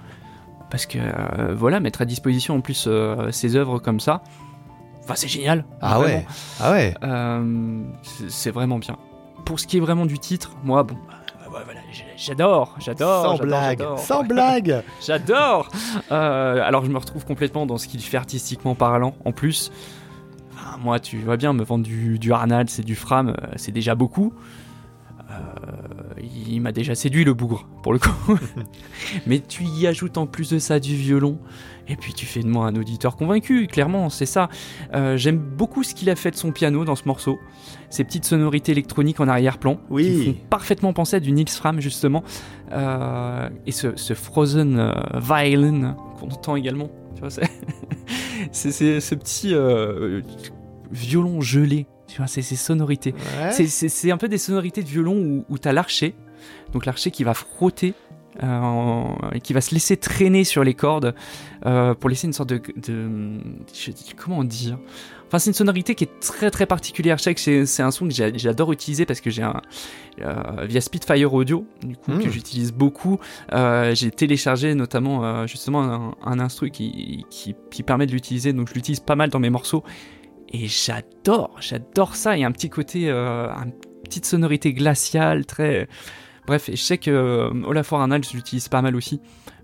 Parce 0.69 0.85
que, 0.87 0.97
euh, 0.99 1.53
voilà, 1.55 1.79
mettre 1.79 2.01
à 2.01 2.05
disposition 2.05 2.55
en 2.55 2.61
plus 2.61 2.87
ces 3.31 3.55
œuvres 3.55 3.77
comme 3.79 3.99
ça, 3.99 4.23
enfin, 5.03 5.13
c'est 5.15 5.27
génial. 5.27 5.65
Ah 5.81 5.99
Vraiment. 5.99 6.15
ouais, 6.17 6.25
ah 6.59 6.71
ouais. 6.71 6.93
C'est 8.29 8.51
vraiment 8.51 8.79
bien. 8.79 8.97
Pour 9.45 9.59
ce 9.59 9.67
qui 9.67 9.77
est 9.77 9.79
vraiment 9.81 10.05
du 10.05 10.17
titre, 10.19 10.51
moi, 10.63 10.83
bon, 10.83 10.95
bah, 11.07 11.49
ouais, 11.51 11.61
voilà, 11.65 11.79
j- 11.91 12.03
j'adore, 12.15 12.75
j'adore. 12.79 13.37
sans 13.37 13.43
blague, 13.43 13.83
sans 13.97 14.23
blague. 14.23 14.83
J'adore 15.05 15.69
Euh, 16.11 16.61
Alors 16.63 16.85
je 16.85 16.89
me 16.89 16.97
retrouve 16.97 17.25
complètement 17.25 17.65
dans 17.65 17.77
ce 17.77 17.87
qu'il 17.87 18.01
fait 18.01 18.17
artistiquement 18.17 18.73
parlant. 18.75 19.15
En 19.25 19.31
plus, 19.31 19.71
enfin, 20.53 20.77
moi 20.81 20.99
tu 20.99 21.17
vois 21.19 21.37
bien, 21.37 21.53
me 21.53 21.63
vendre 21.63 21.83
du, 21.83 22.17
du 22.19 22.31
Arnold, 22.31 22.69
c'est 22.69 22.83
du 22.83 22.95
Fram, 22.95 23.29
euh, 23.29 23.33
c'est 23.57 23.71
déjà 23.73 23.95
beaucoup. 23.95 24.33
Euh, 25.31 25.35
il 26.47 26.61
m'a 26.61 26.71
déjà 26.71 26.95
séduit 26.95 27.23
le 27.23 27.33
bougre, 27.33 27.67
pour 27.81 27.93
le 27.93 27.99
coup. 27.99 28.37
Mais 29.25 29.39
tu 29.39 29.63
y 29.63 29.87
ajoutes 29.87 30.17
en 30.17 30.27
plus 30.27 30.49
de 30.51 30.59
ça 30.59 30.79
du 30.79 30.95
violon, 30.95 31.39
et 31.87 31.95
puis 31.95 32.13
tu 32.13 32.25
fais 32.25 32.41
de 32.41 32.47
moi 32.47 32.67
un 32.67 32.75
auditeur 32.75 33.15
convaincu, 33.15 33.67
clairement, 33.67 34.09
c'est 34.09 34.25
ça. 34.25 34.49
Euh, 34.93 35.17
J'aime 35.17 35.37
beaucoup 35.37 35.83
ce 35.83 35.95
qu'il 35.95 36.09
a 36.09 36.15
fait 36.15 36.31
de 36.31 36.35
son 36.35 36.51
piano 36.51 36.85
dans 36.85 36.95
ce 36.95 37.03
morceau. 37.07 37.39
Ces 37.89 38.03
petites 38.03 38.25
sonorités 38.25 38.71
électroniques 38.73 39.19
en 39.21 39.27
arrière-plan, 39.27 39.79
Oui. 39.89 40.03
qui 40.05 40.25
font 40.25 40.37
parfaitement 40.49 40.93
penser 40.93 41.15
à 41.15 41.19
du 41.19 41.31
Nils 41.31 41.49
Fram, 41.49 41.79
justement. 41.81 42.23
Euh, 42.71 43.49
et 43.65 43.71
ce, 43.71 43.95
ce 43.95 44.13
Frozen 44.13 44.77
euh, 44.77 44.93
Violin 45.19 45.95
qu'on 46.19 46.27
entend 46.27 46.55
également. 46.55 46.89
Tu 47.15 47.21
vois, 47.21 47.29
c'est 47.29 47.49
ce 48.99 49.15
petit 49.15 49.53
violon 50.91 51.41
gelé. 51.41 51.87
Tu 52.13 52.17
vois, 52.19 52.27
c'est 52.27 52.43
ces 52.43 52.55
sonorités. 52.55 53.15
Ouais. 53.41 53.51
C'est- 53.51 54.11
un 54.11 54.17
peu 54.17 54.27
des 54.27 54.37
sonorités 54.37 54.83
de 54.83 54.87
violon 54.87 55.15
où, 55.17 55.45
où 55.49 55.57
tu 55.57 55.67
as 55.67 55.73
l'archer. 55.73 56.13
Donc 56.71 56.85
l'archer 56.85 57.09
qui 57.09 57.23
va 57.23 57.33
frotter, 57.33 57.95
euh, 58.43 59.03
et 59.33 59.39
qui 59.41 59.53
va 59.53 59.61
se 59.61 59.73
laisser 59.73 59.97
traîner 59.97 60.43
sur 60.43 60.63
les 60.63 60.75
cordes 60.75 61.15
euh, 61.65 61.95
pour 61.95 62.09
laisser 62.11 62.27
une 62.27 62.33
sorte 62.33 62.49
de... 62.49 62.61
de- 62.87 63.39
je- 63.73 63.91
comment 64.15 64.43
dire? 64.43 64.77
Enfin, 65.27 65.39
c'est 65.39 65.49
une 65.49 65.55
sonorité 65.55 65.95
qui 65.95 66.03
est 66.03 66.19
très 66.19 66.51
très 66.51 66.67
particulière. 66.67 67.17
Je 67.17 67.23
sais 67.23 67.33
que 67.33 67.65
c'est 67.65 67.81
un 67.81 67.89
son 67.89 68.07
que 68.07 68.13
j'a- 68.13 68.31
j'adore 68.37 68.71
utiliser 68.71 69.07
parce 69.07 69.19
que 69.21 69.31
j'ai 69.31 69.41
un. 69.41 69.59
euh, 70.21 70.65
via 70.65 70.81
Spitfire 70.81 71.33
Audio, 71.33 71.65
du 71.83 71.95
coup, 71.97 72.11
que 72.19 72.29
j'utilise 72.29 72.71
beaucoup. 72.73 73.19
Euh, 73.53 73.95
j'ai 73.95 74.11
téléchargé 74.11 74.75
notamment 74.75 75.25
euh, 75.25 75.47
justement 75.47 75.81
un, 75.81 76.15
un 76.23 76.39
instru 76.39 76.69
qui, 76.69 77.25
qui, 77.31 77.55
qui 77.71 77.81
permet 77.81 78.05
de 78.05 78.11
l'utiliser, 78.11 78.53
donc 78.53 78.69
je 78.69 78.75
l'utilise 78.75 78.99
pas 78.99 79.15
mal 79.15 79.31
dans 79.31 79.39
mes 79.39 79.49
morceaux. 79.49 79.83
Et 80.53 80.67
j'adore, 80.67 81.55
j'adore 81.59 82.15
ça. 82.15 82.37
Il 82.37 82.41
y 82.41 82.43
a 82.43 82.47
un 82.47 82.51
petit 82.51 82.69
côté, 82.69 83.09
euh, 83.09 83.49
une 83.49 83.73
petite 84.03 84.25
sonorité 84.25 84.73
glaciale, 84.73 85.45
très. 85.45 85.87
Bref, 86.45 86.69
et 86.69 86.75
je 86.75 86.81
sais 86.81 86.97
que 86.97 87.11
euh, 87.11 87.49
Olafur 87.65 87.97
je 87.99 88.35
l'utilise 88.35 88.67
pas 88.67 88.81
mal 88.81 88.95
aussi. 88.95 89.19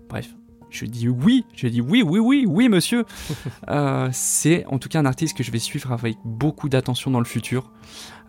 Bref, 0.08 0.28
je 0.70 0.86
dis 0.86 1.08
oui, 1.08 1.44
je 1.54 1.68
dis 1.68 1.80
oui, 1.80 2.02
oui, 2.02 2.18
oui, 2.18 2.44
oui, 2.48 2.68
monsieur. 2.68 3.04
Euh, 3.68 4.08
c'est 4.12 4.66
en 4.66 4.80
tout 4.80 4.88
cas 4.88 4.98
un 4.98 5.06
artiste 5.06 5.36
que 5.36 5.44
je 5.44 5.52
vais 5.52 5.60
suivre 5.60 5.92
avec 5.92 6.16
beaucoup 6.24 6.68
d'attention 6.68 7.12
dans 7.12 7.20
le 7.20 7.24
futur. 7.24 7.70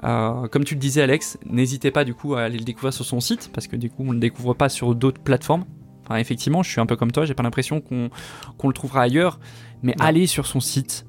Euh, 0.03 0.47
comme 0.47 0.63
tu 0.63 0.75
le 0.75 0.79
disais, 0.79 1.01
Alex, 1.01 1.39
n'hésitez 1.45 1.89
pas 1.89 2.03
du 2.03 2.13
coup 2.13 2.35
à 2.35 2.41
aller 2.41 2.59
le 2.59 2.63
découvrir 2.63 2.93
sur 2.93 3.05
son 3.05 3.19
site 3.19 3.49
parce 3.51 3.67
que 3.67 3.75
du 3.75 3.89
coup 3.89 4.03
on 4.05 4.11
le 4.11 4.19
découvre 4.19 4.53
pas 4.53 4.69
sur 4.69 4.93
d'autres 4.93 5.21
plateformes. 5.21 5.65
Enfin, 6.03 6.17
effectivement, 6.17 6.61
je 6.61 6.69
suis 6.69 6.79
un 6.79 6.85
peu 6.85 6.95
comme 6.95 7.11
toi, 7.11 7.25
j'ai 7.25 7.33
pas 7.33 7.41
l'impression 7.41 7.81
qu'on 7.81 8.67
le 8.67 8.73
trouvera 8.73 9.01
ailleurs, 9.01 9.39
mais 9.81 9.95
allez 9.99 10.27
sur 10.27 10.45
son 10.45 10.59
site, 10.59 11.07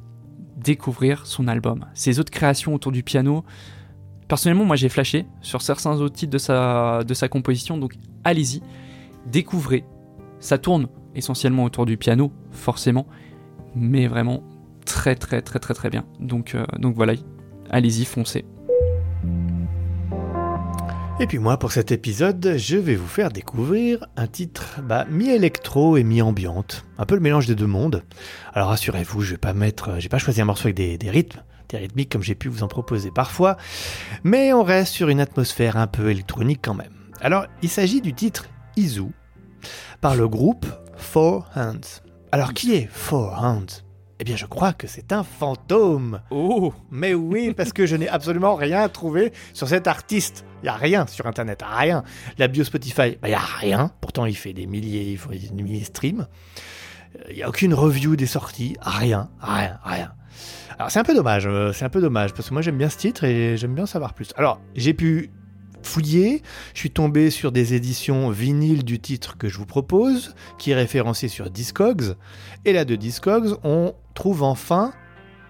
découvrir 0.65 1.27
son 1.27 1.49
album, 1.49 1.87
ses 1.95 2.19
autres 2.19 2.31
créations 2.31 2.75
autour 2.75 2.93
du 2.93 3.03
piano. 3.03 3.45
Personnellement, 4.29 4.65
moi 4.65 4.77
j'ai 4.77 4.89
flashé 4.89 5.27
sur 5.41 5.63
certains 5.63 6.01
autres 6.01 6.15
titres 6.15 6.33
de 6.33 6.39
sa, 7.15 7.29
composition, 7.29 7.79
donc 7.79 7.95
allez-y, 8.25 8.63
découvrez. 9.27 9.85
Ça 10.41 10.59
tourne 10.59 10.89
essentiellement 11.15 11.65
autour 11.65 11.87
du 11.87 11.97
piano, 11.97 12.33
forcément, 12.51 13.07
mais 13.77 14.07
vraiment 14.07 14.43
très 14.85 15.15
très 15.15 15.43
très 15.43 15.59
très 15.59 15.75
très 15.75 15.91
bien. 15.91 16.05
Donc, 16.19 16.55
euh, 16.55 16.65
donc 16.79 16.97
voilà, 16.97 17.15
allez-y, 17.71 18.05
foncez. 18.05 18.45
Et 21.23 21.27
puis 21.29 21.39
moi, 21.39 21.57
pour 21.57 21.71
cet 21.71 21.93
épisode, 21.93 22.55
je 22.57 22.77
vais 22.77 22.97
vous 22.97 23.07
faire 23.07 23.31
découvrir 23.31 24.05
un 24.17 24.27
titre 24.27 24.81
bah, 24.83 25.07
mi-électro 25.09 25.97
et 25.97 26.03
mi-ambiante, 26.03 26.85
un 26.99 27.07
peu 27.07 27.15
le 27.15 27.21
mélange 27.21 27.47
des 27.47 27.55
deux 27.55 27.69
mondes. 27.69 28.03
Alors 28.55 28.71
rassurez-vous, 28.71 29.21
je 29.21 29.31
vais 29.31 29.39
pas 29.39 29.53
mettre, 29.53 30.01
j'ai 30.01 30.09
pas 30.09 30.19
choisi 30.19 30.41
un 30.41 30.47
morceau 30.47 30.65
avec 30.65 30.75
des, 30.75 30.99
des 30.99 31.11
rythmes, 31.11 31.45
des 31.69 31.79
rythmiques 31.79 32.11
comme 32.11 32.25
j'ai 32.25 32.35
pu 32.35 32.49
vous 32.49 32.65
en 32.65 32.67
proposer 32.67 33.13
parfois, 33.13 33.57
mais 34.25 34.53
on 34.53 34.65
reste 34.65 34.95
sur 34.95 35.11
une 35.11 35.21
atmosphère 35.21 35.77
un 35.77 35.87
peu 35.87 36.11
électronique 36.11 36.59
quand 36.61 36.75
même. 36.75 36.93
Alors, 37.21 37.47
il 37.63 37.69
s'agit 37.69 38.01
du 38.01 38.15
titre 38.15 38.47
Izu 38.77 39.13
par 40.01 40.17
le 40.17 40.27
groupe 40.27 40.67
Four 40.97 41.49
Hands. 41.55 42.03
Alors, 42.33 42.53
qui 42.53 42.75
est 42.75 42.89
Four 42.91 43.41
Hands? 43.41 43.92
Eh 44.21 44.25
bien, 44.25 44.37
je 44.37 44.47
crois 44.47 44.73
que 44.73 44.87
c'est 44.87 45.13
un 45.13 45.25
fantôme. 45.25 46.21
Oh 46.31 46.73
Mais 46.91 47.15
oui, 47.15 47.53
parce 47.57 47.73
que 47.73 47.87
je 47.87 47.97
n'ai 47.97 48.09
absolument 48.09 48.55
rien 48.55 48.89
trouvé 48.89 49.33
sur 49.53 49.69
cet 49.69 49.87
artiste. 49.87 50.45
Il 50.63 50.67
n'y 50.67 50.69
a 50.69 50.75
rien 50.75 51.07
sur 51.07 51.27
Internet, 51.27 51.63
rien. 51.67 52.05
La 52.39 52.49
bio 52.49 52.63
Spotify, 52.63 53.19
il 53.23 53.29
n'y 53.29 53.35
a 53.35 53.41
rien. 53.41 53.91
Pourtant, 54.01 54.27
il 54.27 54.37
fait 54.37 54.53
des 54.53 54.67
milliers, 54.67 55.13
il 55.13 55.19
fait 55.19 55.39
des 55.39 55.63
milliers 55.63 55.81
de 55.81 55.87
streams. 55.87 56.29
Il 57.29 57.37
n'y 57.37 57.43
a 57.43 57.49
aucune 57.49 57.75
review 57.75 58.17
des 58.17 58.27
sorties, 58.27 58.77
rien, 58.81 59.29
rien, 59.41 59.79
rien. 59.85 60.13
Alors 60.79 60.91
c'est 60.91 60.99
un 60.99 61.05
peu 61.05 61.15
dommage, 61.15 61.47
euh, 61.47 61.73
c'est 61.73 61.85
un 61.85 61.91
peu 61.91 62.01
dommage, 62.01 62.33
parce 62.33 62.49
que 62.49 62.55
moi 62.55 62.63
j'aime 62.63 62.79
bien 62.79 62.89
ce 62.89 62.97
titre 62.97 63.25
et 63.25 63.57
j'aime 63.57 63.75
bien 63.75 63.85
en 63.85 63.87
savoir 63.87 64.15
plus. 64.15 64.31
Alors 64.37 64.61
j'ai 64.75 64.95
pu 64.95 65.31
fouiller, 65.83 66.43
je 66.75 66.81
suis 66.81 66.91
tombé 66.91 67.31
sur 67.31 67.53
des 67.53 67.75
éditions 67.75 68.31
vinyles 68.31 68.85
du 68.85 68.99
titre 68.99 69.37
que 69.37 69.49
je 69.49 69.59
vous 69.59 69.67
propose, 69.67 70.35
qui 70.59 70.71
est 70.71 70.75
référencé 70.75 71.29
sur 71.29 71.51
Discogs, 71.51 72.15
et 72.65 72.73
là 72.73 72.85
de 72.85 72.97
Discogs, 72.97 73.57
on 73.65 73.95
trouve 74.15 74.43
enfin 74.43 74.93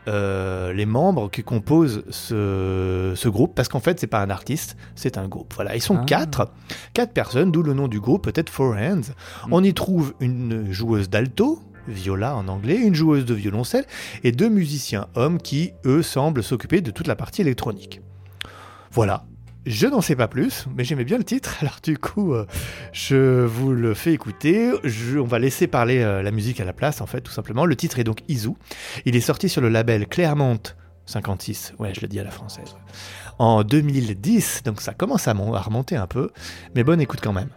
euh, 0.08 0.72
les 0.72 0.86
membres 0.86 1.30
qui 1.30 1.44
composent 1.44 2.02
ce, 2.10 3.12
ce 3.14 3.28
groupe, 3.28 3.54
parce 3.54 3.68
qu'en 3.68 3.78
fait, 3.80 4.00
c'est 4.00 4.08
pas 4.08 4.20
un 4.20 4.30
artiste, 4.30 4.76
c'est 4.96 5.16
un 5.16 5.28
groupe. 5.28 5.52
Voilà, 5.54 5.76
ils 5.76 5.80
sont 5.82 5.98
Ah. 6.00 6.04
quatre, 6.04 6.50
quatre 6.92 7.12
personnes, 7.12 7.52
d'où 7.52 7.62
le 7.62 7.72
nom 7.72 7.86
du 7.86 8.00
groupe, 8.00 8.24
peut-être 8.24 8.50
Four 8.50 8.74
Hands. 8.74 9.12
On 9.52 9.62
y 9.62 9.72
trouve 9.74 10.14
une 10.18 10.72
joueuse 10.72 11.08
d'alto, 11.08 11.62
viola 11.86 12.34
en 12.36 12.48
anglais, 12.48 12.76
une 12.76 12.94
joueuse 12.94 13.24
de 13.24 13.34
violoncelle 13.34 13.84
et 14.24 14.32
deux 14.32 14.48
musiciens 14.48 15.06
hommes 15.14 15.38
qui, 15.38 15.72
eux, 15.84 16.02
semblent 16.02 16.42
s'occuper 16.42 16.80
de 16.80 16.90
toute 16.90 17.06
la 17.06 17.14
partie 17.16 17.40
électronique. 17.42 18.00
Voilà. 18.90 19.24
Je 19.64 19.86
n'en 19.86 20.00
sais 20.00 20.16
pas 20.16 20.26
plus, 20.26 20.66
mais 20.74 20.82
j'aimais 20.82 21.04
bien 21.04 21.18
le 21.18 21.24
titre, 21.24 21.56
alors 21.60 21.78
du 21.82 21.96
coup, 21.96 22.34
euh, 22.34 22.46
je 22.92 23.44
vous 23.44 23.72
le 23.72 23.94
fais 23.94 24.12
écouter. 24.12 24.72
On 25.16 25.24
va 25.24 25.38
laisser 25.38 25.68
parler 25.68 26.00
euh, 26.00 26.22
la 26.22 26.32
musique 26.32 26.60
à 26.60 26.64
la 26.64 26.72
place, 26.72 27.00
en 27.00 27.06
fait, 27.06 27.20
tout 27.20 27.32
simplement. 27.32 27.64
Le 27.64 27.76
titre 27.76 27.98
est 28.00 28.04
donc 28.04 28.22
Izu. 28.28 28.50
Il 29.04 29.14
est 29.14 29.20
sorti 29.20 29.48
sur 29.48 29.60
le 29.60 29.68
label 29.68 30.08
Claremont 30.08 30.58
56, 31.06 31.74
ouais, 31.78 31.92
je 31.94 32.00
le 32.00 32.08
dis 32.08 32.20
à 32.20 32.24
la 32.24 32.30
française, 32.30 32.76
en 33.38 33.64
2010, 33.64 34.62
donc 34.64 34.80
ça 34.80 34.94
commence 34.94 35.26
à, 35.26 35.32
à 35.32 35.60
remonter 35.60 35.96
un 35.96 36.06
peu, 36.06 36.30
mais 36.76 36.84
bonne 36.84 37.00
écoute 37.00 37.20
quand 37.20 37.32
même. 37.32 37.48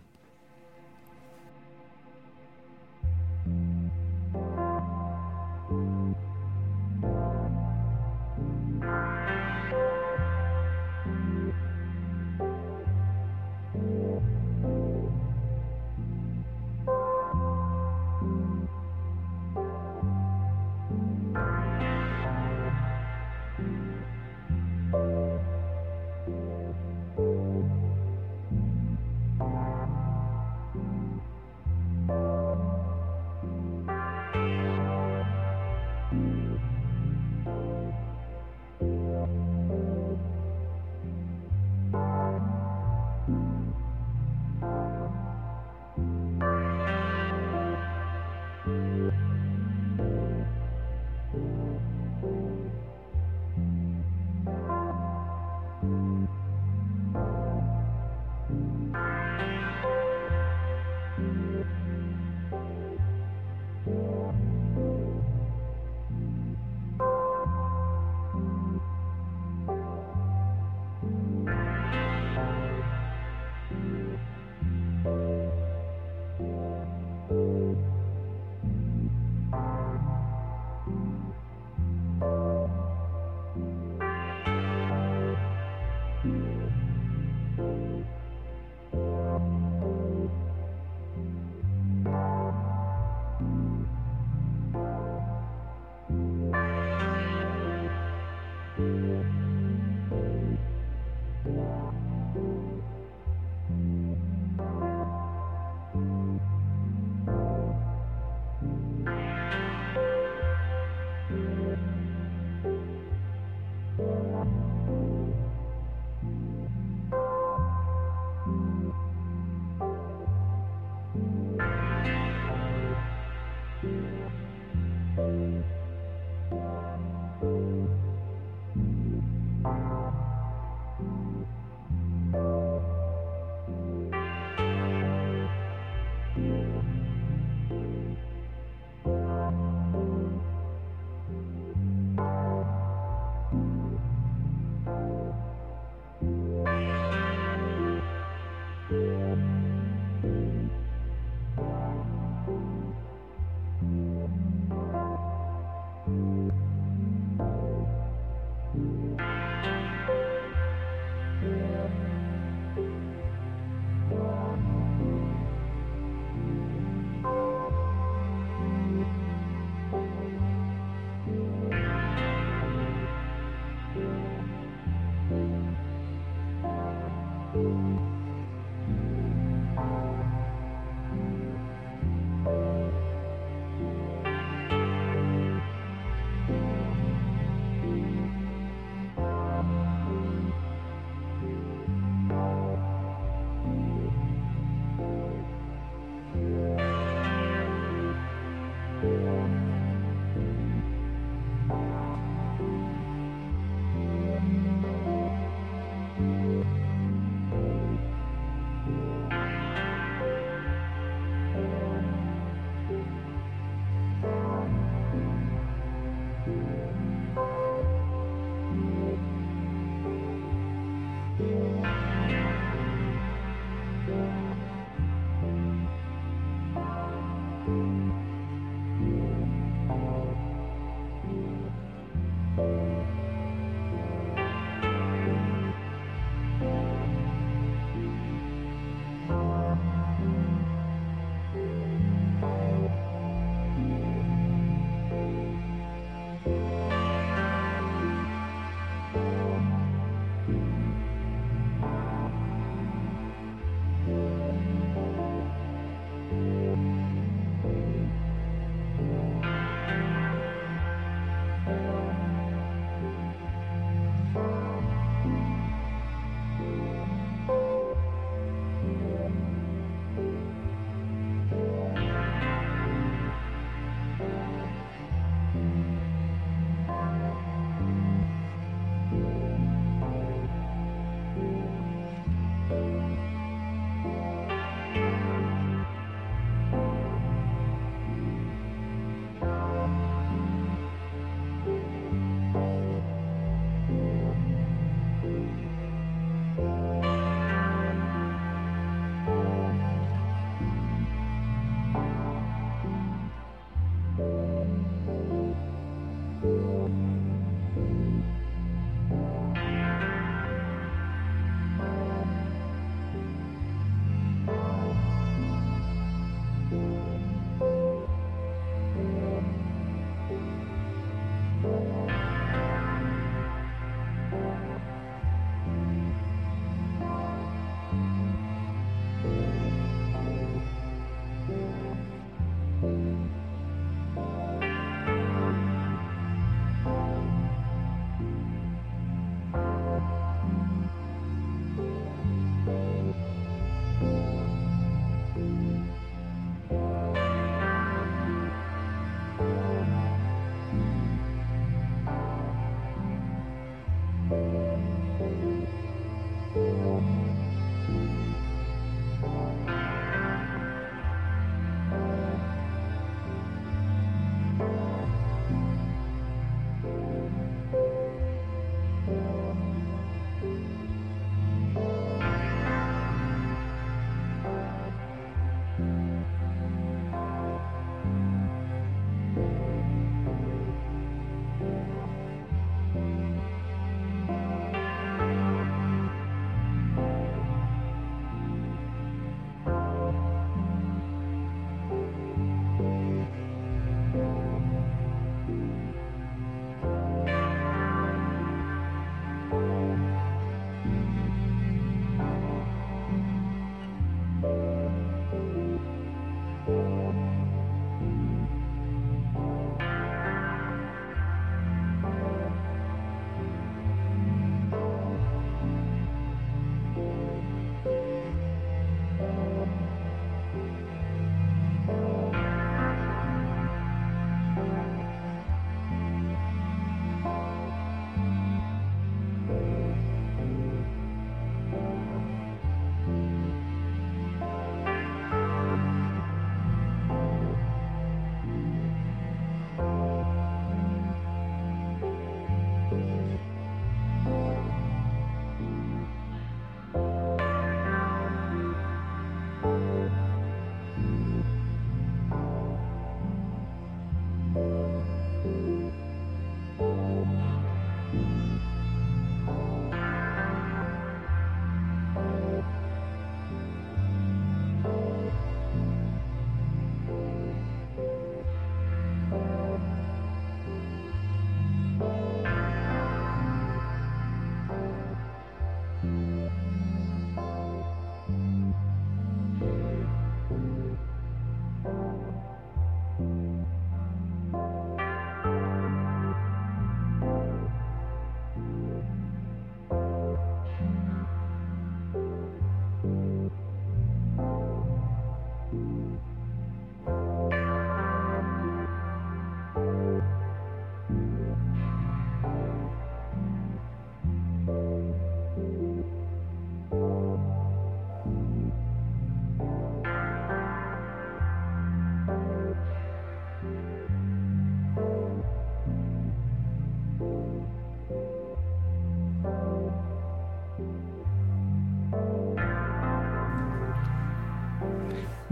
Bye. 304.17 304.54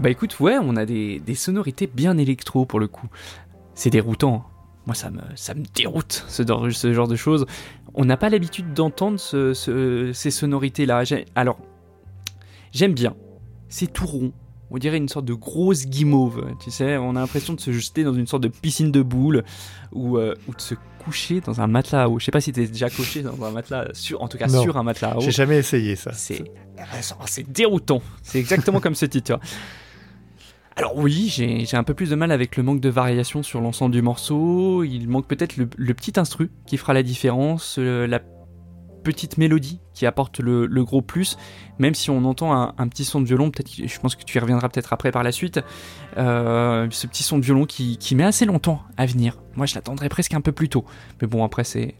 Bah 0.04 0.10
écoute, 0.10 0.38
ouais, 0.38 0.58
on 0.60 0.76
a 0.76 0.84
des, 0.84 1.18
des 1.18 1.34
sonorités 1.34 1.86
bien 1.86 2.18
électro 2.18 2.66
pour 2.66 2.78
le 2.78 2.88
coup. 2.88 3.06
C'est 3.74 3.88
déroutant. 3.88 4.44
Moi, 4.84 4.94
ça 4.94 5.08
me, 5.08 5.22
ça 5.34 5.54
me 5.54 5.62
déroute, 5.74 6.26
ce, 6.28 6.42
ce 6.44 6.92
genre 6.92 7.08
de 7.08 7.16
choses. 7.16 7.46
On 7.94 8.04
n'a 8.04 8.18
pas 8.18 8.28
l'habitude 8.28 8.74
d'entendre 8.74 9.18
ce, 9.18 9.54
ce, 9.54 10.10
ces 10.12 10.30
sonorités-là. 10.30 11.04
Alors, 11.34 11.56
j'aime 12.70 12.92
bien. 12.92 13.16
C'est 13.70 13.90
tout 13.90 14.04
rond. 14.06 14.32
On 14.70 14.76
dirait 14.76 14.98
une 14.98 15.08
sorte 15.08 15.24
de 15.24 15.32
grosse 15.32 15.86
guimauve, 15.86 16.52
tu 16.62 16.70
sais. 16.70 16.98
On 16.98 17.16
a 17.16 17.20
l'impression 17.20 17.54
de 17.54 17.60
se 17.60 17.72
jeter 17.72 18.04
dans 18.04 18.12
une 18.12 18.26
sorte 18.26 18.42
de 18.42 18.48
piscine 18.48 18.92
de 18.92 19.00
boules 19.00 19.42
ou, 19.92 20.18
euh, 20.18 20.34
ou 20.48 20.54
de 20.54 20.60
se 20.60 20.74
coucher 21.02 21.40
dans 21.40 21.62
un 21.62 21.66
matelas 21.66 22.02
à 22.02 22.08
eau. 22.10 22.18
Je 22.18 22.26
sais 22.26 22.30
pas 22.30 22.42
si 22.42 22.52
t'es 22.52 22.66
déjà 22.66 22.90
couché 22.90 23.22
dans 23.22 23.42
un 23.42 23.52
matelas, 23.52 23.86
sur, 23.94 24.22
en 24.22 24.28
tout 24.28 24.36
cas 24.36 24.48
Non. 24.48 24.60
sur 24.60 24.76
un 24.76 24.82
matelas 24.82 25.12
à 25.12 25.16
eau. 25.16 25.20
J'ai 25.20 25.30
jamais 25.30 25.56
essayé 25.56 25.96
ça. 25.96 26.12
C'est 26.12 26.44
c'est 27.24 27.50
déroutant. 27.50 28.02
C'est 28.22 28.38
exactement 28.38 28.80
comme 28.80 28.94
ce 28.94 29.06
titre. 29.06 29.38
Alors 30.76 30.96
oui, 30.96 31.28
j'ai 31.28 31.76
un 31.76 31.84
peu 31.84 31.94
plus 31.94 32.10
de 32.10 32.16
mal 32.16 32.32
avec 32.32 32.56
le 32.56 32.64
manque 32.64 32.80
de 32.80 32.88
variation 32.88 33.42
sur 33.44 33.60
l'ensemble 33.60 33.92
du 33.92 34.02
morceau. 34.02 34.82
Il 34.82 35.08
manque 35.08 35.28
peut-être 35.28 35.56
le, 35.56 35.94
petit 35.94 36.18
instru 36.18 36.50
qui 36.66 36.78
fera 36.78 36.92
la 36.94 37.04
différence, 37.04 37.76
euh, 37.78 38.08
la 38.08 38.20
petite 39.04 39.38
mélodie 39.38 39.80
qui 39.92 40.04
apporte 40.04 40.40
le, 40.40 40.66
gros 40.84 41.00
plus. 41.00 41.36
Même 41.78 41.94
si 41.94 42.10
on 42.10 42.24
entend 42.24 42.52
un, 42.76 42.88
petit 42.88 43.04
son 43.04 43.20
de 43.20 43.26
violon, 43.26 43.52
peut-être, 43.52 43.70
je 43.86 44.00
pense 44.00 44.16
que 44.16 44.24
tu 44.24 44.36
y 44.36 44.40
reviendras 44.40 44.68
peut-être 44.68 44.92
après 44.92 45.12
par 45.12 45.22
la 45.22 45.30
suite. 45.30 45.60
euh, 46.16 46.88
ce 46.90 47.06
petit 47.06 47.22
son 47.22 47.38
de 47.38 47.44
violon 47.44 47.66
qui, 47.66 48.14
met 48.16 48.24
assez 48.24 48.44
longtemps 48.44 48.82
à 48.96 49.06
venir. 49.06 49.38
Moi, 49.54 49.66
je 49.66 49.76
l'attendrais 49.76 50.08
presque 50.08 50.34
un 50.34 50.40
peu 50.40 50.50
plus 50.50 50.68
tôt. 50.68 50.84
Mais 51.22 51.28
bon, 51.28 51.44
après, 51.44 51.62
c'est 51.62 51.94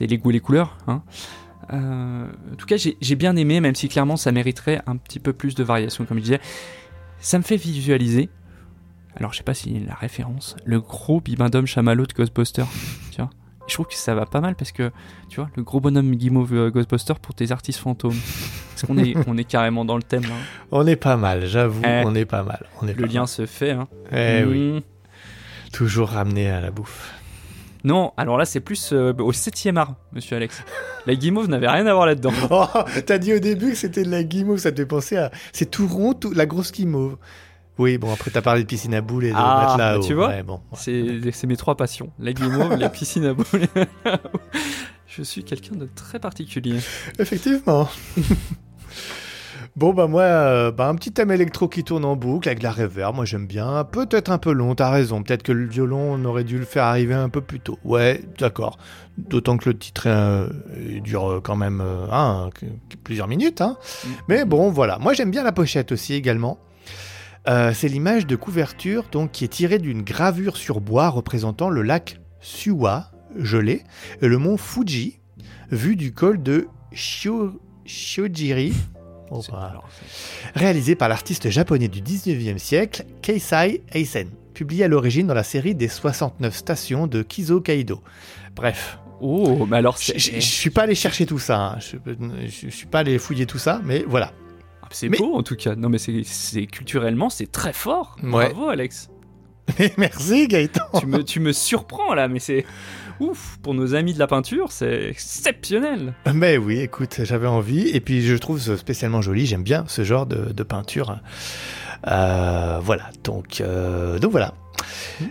les 0.00 0.16
goûts 0.16 0.30
et 0.30 0.34
les 0.34 0.40
couleurs. 0.40 0.78
Hein. 0.86 1.02
Euh, 1.72 2.26
en 2.52 2.56
tout 2.56 2.66
cas, 2.66 2.76
j'ai 2.76 3.14
bien 3.16 3.36
aimé, 3.36 3.60
même 3.60 3.74
si 3.74 3.88
clairement 3.88 4.16
ça 4.16 4.32
mériterait 4.32 4.80
un 4.86 4.96
petit 4.96 5.18
peu 5.18 5.32
plus 5.34 5.54
de 5.54 5.64
variation, 5.64 6.06
comme 6.06 6.18
je 6.18 6.22
disais. 6.22 6.40
Ça 7.20 7.38
me 7.38 7.42
fait 7.42 7.56
visualiser, 7.56 8.28
alors 9.16 9.32
je 9.32 9.38
sais 9.38 9.44
pas 9.44 9.54
si 9.54 9.80
la 9.80 9.94
référence, 9.94 10.56
le 10.64 10.80
gros 10.80 11.20
bibendum 11.20 11.66
chamallow 11.66 12.06
de 12.06 12.12
Ghostbusters. 12.12 12.66
tu 13.10 13.20
vois 13.20 13.30
je 13.68 13.74
trouve 13.74 13.86
que 13.86 13.94
ça 13.96 14.14
va 14.14 14.26
pas 14.26 14.40
mal 14.40 14.54
parce 14.54 14.70
que, 14.70 14.92
tu 15.28 15.40
vois, 15.40 15.50
le 15.56 15.64
gros 15.64 15.80
bonhomme 15.80 16.14
guimauve 16.14 16.54
euh, 16.54 16.70
Ghostbusters 16.70 17.18
pour 17.18 17.34
tes 17.34 17.50
artistes 17.50 17.80
fantômes. 17.80 18.14
Parce 18.70 18.82
qu'on 18.86 18.96
est, 18.96 19.16
on 19.26 19.36
est 19.36 19.42
carrément 19.44 19.84
dans 19.84 19.96
le 19.96 20.04
thème. 20.04 20.22
là. 20.22 20.34
On 20.70 20.86
est 20.86 20.94
pas 20.94 21.16
mal, 21.16 21.46
j'avoue, 21.46 21.82
Eh. 21.84 22.02
on 22.06 22.14
est 22.14 22.26
pas 22.26 22.44
mal. 22.44 22.64
On 22.80 22.86
est 22.86 22.94
Le 22.94 23.06
lien 23.06 23.22
mal. 23.22 23.28
se 23.28 23.44
fait. 23.44 23.72
Hein. 23.72 23.88
Eh 24.12 24.44
oui. 24.44 24.70
Mmh. 24.70 24.80
Toujours 25.72 26.10
ramené 26.10 26.48
à 26.48 26.60
la 26.60 26.70
bouffe. 26.70 27.12
Non, 27.86 28.12
alors 28.16 28.36
là, 28.36 28.44
c'est 28.44 28.58
plus 28.58 28.92
euh, 28.92 29.12
au 29.20 29.30
7ème 29.30 29.76
art, 29.76 29.94
monsieur 30.12 30.36
Alex. 30.36 30.60
La 31.06 31.14
guimauve 31.14 31.48
n'avait 31.48 31.68
rien 31.68 31.86
à 31.86 31.94
voir 31.94 32.06
là-dedans. 32.06 32.32
Oh, 32.50 32.66
t'as 33.06 33.18
dit 33.18 33.32
au 33.32 33.38
début 33.38 33.70
que 33.70 33.76
c'était 33.76 34.02
de 34.02 34.10
la 34.10 34.24
guimauve, 34.24 34.58
ça 34.58 34.72
te 34.72 34.78
fait 34.78 34.86
penser 34.86 35.16
à. 35.16 35.30
C'est 35.52 35.70
tout 35.70 35.86
rond, 35.86 36.12
tout... 36.12 36.32
la 36.32 36.46
grosse 36.46 36.72
guimauve. 36.72 37.16
Oui, 37.78 37.96
bon, 37.96 38.12
après, 38.12 38.32
t'as 38.32 38.42
parlé 38.42 38.62
de 38.62 38.66
piscine 38.66 38.92
à 38.92 39.02
boules 39.02 39.26
et 39.26 39.30
de 39.30 39.36
Ah, 39.36 39.76
bah, 39.78 39.98
tu 40.04 40.14
vois, 40.14 40.28
ouais, 40.28 40.42
bon, 40.42 40.54
ouais. 40.54 40.78
C'est 40.80 41.30
c'est 41.30 41.46
mes 41.46 41.56
trois 41.56 41.76
passions. 41.76 42.10
La 42.18 42.32
guimauve, 42.32 42.74
la 42.76 42.88
piscine 42.88 43.24
à 43.24 43.34
boules. 43.34 43.68
Je 45.06 45.22
suis 45.22 45.44
quelqu'un 45.44 45.76
de 45.76 45.88
très 45.94 46.18
particulier. 46.18 46.80
Effectivement. 47.20 47.88
bon, 49.76 49.92
bah, 49.92 50.06
moi, 50.06 50.22
euh, 50.22 50.72
bah, 50.72 50.88
un 50.88 50.94
petit 50.94 51.12
thème 51.12 51.30
électro 51.30 51.68
qui 51.68 51.84
tourne 51.84 52.04
en 52.04 52.16
boucle 52.16 52.48
avec 52.48 52.62
la 52.62 52.72
reverb, 52.72 53.14
moi 53.14 53.24
j'aime 53.24 53.46
bien. 53.46 53.84
Peut-être 53.84 54.30
un 54.30 54.38
peu 54.38 54.52
long, 54.52 54.74
t'as 54.74 54.90
raison. 54.90 55.22
Peut-être 55.22 55.42
que 55.42 55.52
le 55.52 55.66
violon, 55.66 56.14
on 56.14 56.24
aurait 56.24 56.44
dû 56.44 56.58
le 56.58 56.64
faire 56.64 56.84
arriver 56.84 57.14
un 57.14 57.28
peu 57.28 57.40
plus 57.40 57.60
tôt. 57.60 57.78
Ouais, 57.84 58.22
d'accord. 58.38 58.78
D'autant 59.18 59.56
que 59.56 59.68
le 59.70 59.78
titre 59.78 60.04
euh, 60.06 60.48
dure 61.02 61.30
euh, 61.30 61.40
quand 61.40 61.56
même 61.56 61.80
euh, 61.80 62.06
hein, 62.10 62.50
plusieurs 63.04 63.28
minutes. 63.28 63.60
Hein. 63.60 63.76
Mais 64.28 64.44
bon, 64.44 64.70
voilà. 64.70 64.98
Moi, 64.98 65.12
j'aime 65.14 65.30
bien 65.30 65.42
la 65.42 65.52
pochette 65.52 65.92
aussi 65.92 66.14
également. 66.14 66.58
C'est 67.74 67.86
l'image 67.86 68.26
de 68.26 68.34
couverture 68.34 69.04
donc 69.12 69.30
qui 69.30 69.44
est 69.44 69.48
tirée 69.48 69.78
d'une 69.78 70.02
gravure 70.02 70.56
sur 70.56 70.80
bois 70.80 71.08
représentant 71.10 71.70
le 71.70 71.82
lac 71.82 72.18
Suwa 72.40 73.12
gelé 73.38 73.84
et 74.20 74.26
le 74.26 74.36
mont 74.38 74.56
Fuji 74.56 75.20
vu 75.70 75.94
du 75.94 76.12
col 76.12 76.42
de 76.42 76.66
Shio- 76.92 77.52
Shiojiri. 77.84 78.72
Réalisé 80.54 80.94
par 80.94 81.08
l'artiste 81.08 81.50
japonais 81.50 81.88
du 81.88 82.00
19e 82.00 82.58
siècle, 82.58 83.04
Keisai 83.22 83.82
Eisen, 83.92 84.28
publié 84.54 84.84
à 84.84 84.88
l'origine 84.88 85.26
dans 85.26 85.34
la 85.34 85.42
série 85.42 85.74
des 85.74 85.88
69 85.88 86.54
stations 86.54 87.06
de 87.06 87.22
Kizo 87.22 87.60
Kaido. 87.60 88.02
Bref, 88.54 88.98
Oh, 89.20 89.64
mais 89.66 89.78
alors 89.78 89.96
je 89.98 90.18
suis 90.40 90.68
pas 90.68 90.82
allé 90.82 90.94
chercher 90.94 91.24
tout 91.24 91.38
ça, 91.38 91.58
hein. 91.58 91.78
je, 91.80 92.68
suis 92.68 92.86
pas 92.86 92.98
allé 92.98 93.18
fouiller 93.18 93.46
tout 93.46 93.56
ça, 93.56 93.80
mais 93.82 94.04
voilà. 94.06 94.30
Ah, 94.82 94.88
C'est 94.90 95.08
Mais- 95.08 95.16
beau 95.16 95.34
en 95.36 95.42
tout 95.42 95.56
cas. 95.56 95.74
Non, 95.74 95.88
mais 95.88 95.96
c'est- 95.96 96.22
c'est 96.24 96.66
culturellement, 96.66 97.30
c'est 97.30 97.50
très 97.50 97.72
fort. 97.72 98.16
Ouais. 98.22 98.50
Bravo, 98.52 98.68
Alex. 98.68 99.08
Merci 99.96 100.46
Gaëtan. 100.48 100.84
tu, 101.00 101.06
me, 101.06 101.24
tu 101.24 101.40
me 101.40 101.52
surprends 101.52 102.12
là, 102.14 102.28
mais 102.28 102.38
c'est. 102.40 102.66
Ouf, 103.20 103.58
pour 103.62 103.74
nos 103.74 103.94
amis 103.94 104.12
de 104.14 104.18
la 104.18 104.26
peinture, 104.26 104.70
c'est 104.72 105.08
exceptionnel. 105.08 106.14
Mais 106.34 106.58
oui, 106.58 106.80
écoute, 106.80 107.20
j'avais 107.24 107.46
envie, 107.46 107.88
et 107.88 108.00
puis 108.00 108.22
je 108.22 108.34
trouve 108.36 108.60
ce 108.60 108.76
spécialement 108.76 109.22
joli, 109.22 109.46
j'aime 109.46 109.62
bien 109.62 109.84
ce 109.88 110.04
genre 110.04 110.26
de, 110.26 110.52
de 110.52 110.62
peinture. 110.62 111.18
Euh, 112.06 112.78
voilà, 112.82 113.10
donc, 113.24 113.60
euh, 113.60 114.18
donc 114.18 114.30
voilà. 114.32 114.54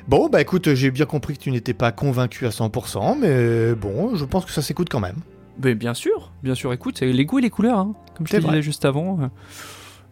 Bon, 0.07 0.29
bah 0.29 0.41
écoute, 0.41 0.73
j'ai 0.73 0.89
bien 0.91 1.05
compris 1.05 1.37
que 1.37 1.43
tu 1.43 1.51
n'étais 1.51 1.73
pas 1.75 1.91
convaincu 1.91 2.45
à 2.45 2.49
100%, 2.49 3.17
mais 3.19 3.75
bon, 3.75 4.15
je 4.15 4.25
pense 4.25 4.45
que 4.45 4.51
ça 4.51 4.61
s'écoute 4.61 4.89
quand 4.89 4.99
même. 4.99 5.17
Mais 5.63 5.75
bien 5.75 5.93
sûr, 5.93 6.31
bien 6.43 6.55
sûr, 6.55 6.73
écoute, 6.73 6.99
les 7.01 7.25
goûts 7.25 7.39
et 7.39 7.43
les 7.43 7.49
couleurs, 7.49 7.77
hein, 7.79 7.93
comme 8.17 8.27
je 8.27 8.31
te 8.35 8.41
disais 8.41 8.61
juste 8.61 8.83
avant. 8.85 9.19
euh, 9.21 9.27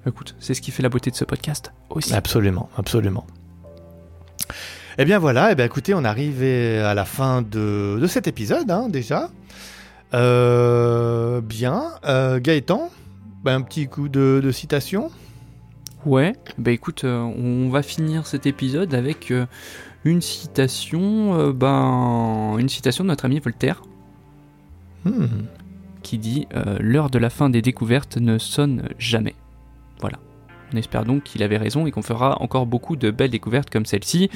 Écoute, 0.05 0.35
c'est 0.39 0.53
ce 0.53 0.61
qui 0.61 0.71
fait 0.71 0.83
la 0.83 0.89
beauté 0.89 1.09
de 1.11 1.15
ce 1.15 1.23
podcast 1.25 1.73
aussi. 1.89 2.13
Absolument, 2.13 2.69
absolument. 2.77 3.25
Eh 4.97 5.05
bien 5.05 5.17
voilà, 5.19 5.51
eh 5.51 5.55
bien 5.55 5.65
écoutez, 5.65 5.93
on 5.93 6.03
arrive 6.03 6.43
à 6.43 6.93
la 6.93 7.05
fin 7.05 7.41
de, 7.41 7.97
de 7.99 8.07
cet 8.07 8.27
épisode 8.27 8.69
hein, 8.69 8.89
déjà. 8.89 9.29
Euh, 10.13 11.41
bien, 11.41 11.83
Euh, 12.05 12.39
Gaëtan, 12.39 12.91
bah, 13.43 13.55
un 13.55 13.61
petit 13.61 13.87
coup 13.87 14.07
de, 14.09 14.39
de 14.43 14.51
citation. 14.51 15.09
Ouais, 16.05 16.33
bah 16.57 16.71
écoute, 16.71 17.05
euh, 17.05 17.21
on 17.21 17.69
va 17.69 17.81
finir 17.81 18.27
cet 18.27 18.45
épisode 18.45 18.93
avec 18.93 19.33
une 20.03 20.21
citation, 20.21 21.49
ben, 21.51 22.57
une 22.59 22.69
citation 22.69 23.03
de 23.03 23.09
notre 23.09 23.25
ami 23.25 23.39
Voltaire 23.39 23.81
Hmm. 25.05 25.25
qui 26.01 26.17
dit 26.17 26.47
L'heure 26.79 27.09
de 27.09 27.17
la 27.17 27.29
fin 27.29 27.49
des 27.49 27.61
découvertes 27.61 28.15
ne 28.17 28.37
sonne 28.37 28.87
jamais. 28.99 29.35
Voilà. 29.99 30.17
On 30.73 30.77
espère 30.77 31.03
donc 31.03 31.23
qu'il 31.23 31.43
avait 31.43 31.57
raison 31.57 31.85
et 31.87 31.91
qu'on 31.91 32.01
fera 32.01 32.41
encore 32.41 32.65
beaucoup 32.65 32.95
de 32.95 33.11
belles 33.11 33.29
découvertes 33.29 33.69
comme 33.69 33.85
celle-ci. 33.85 34.29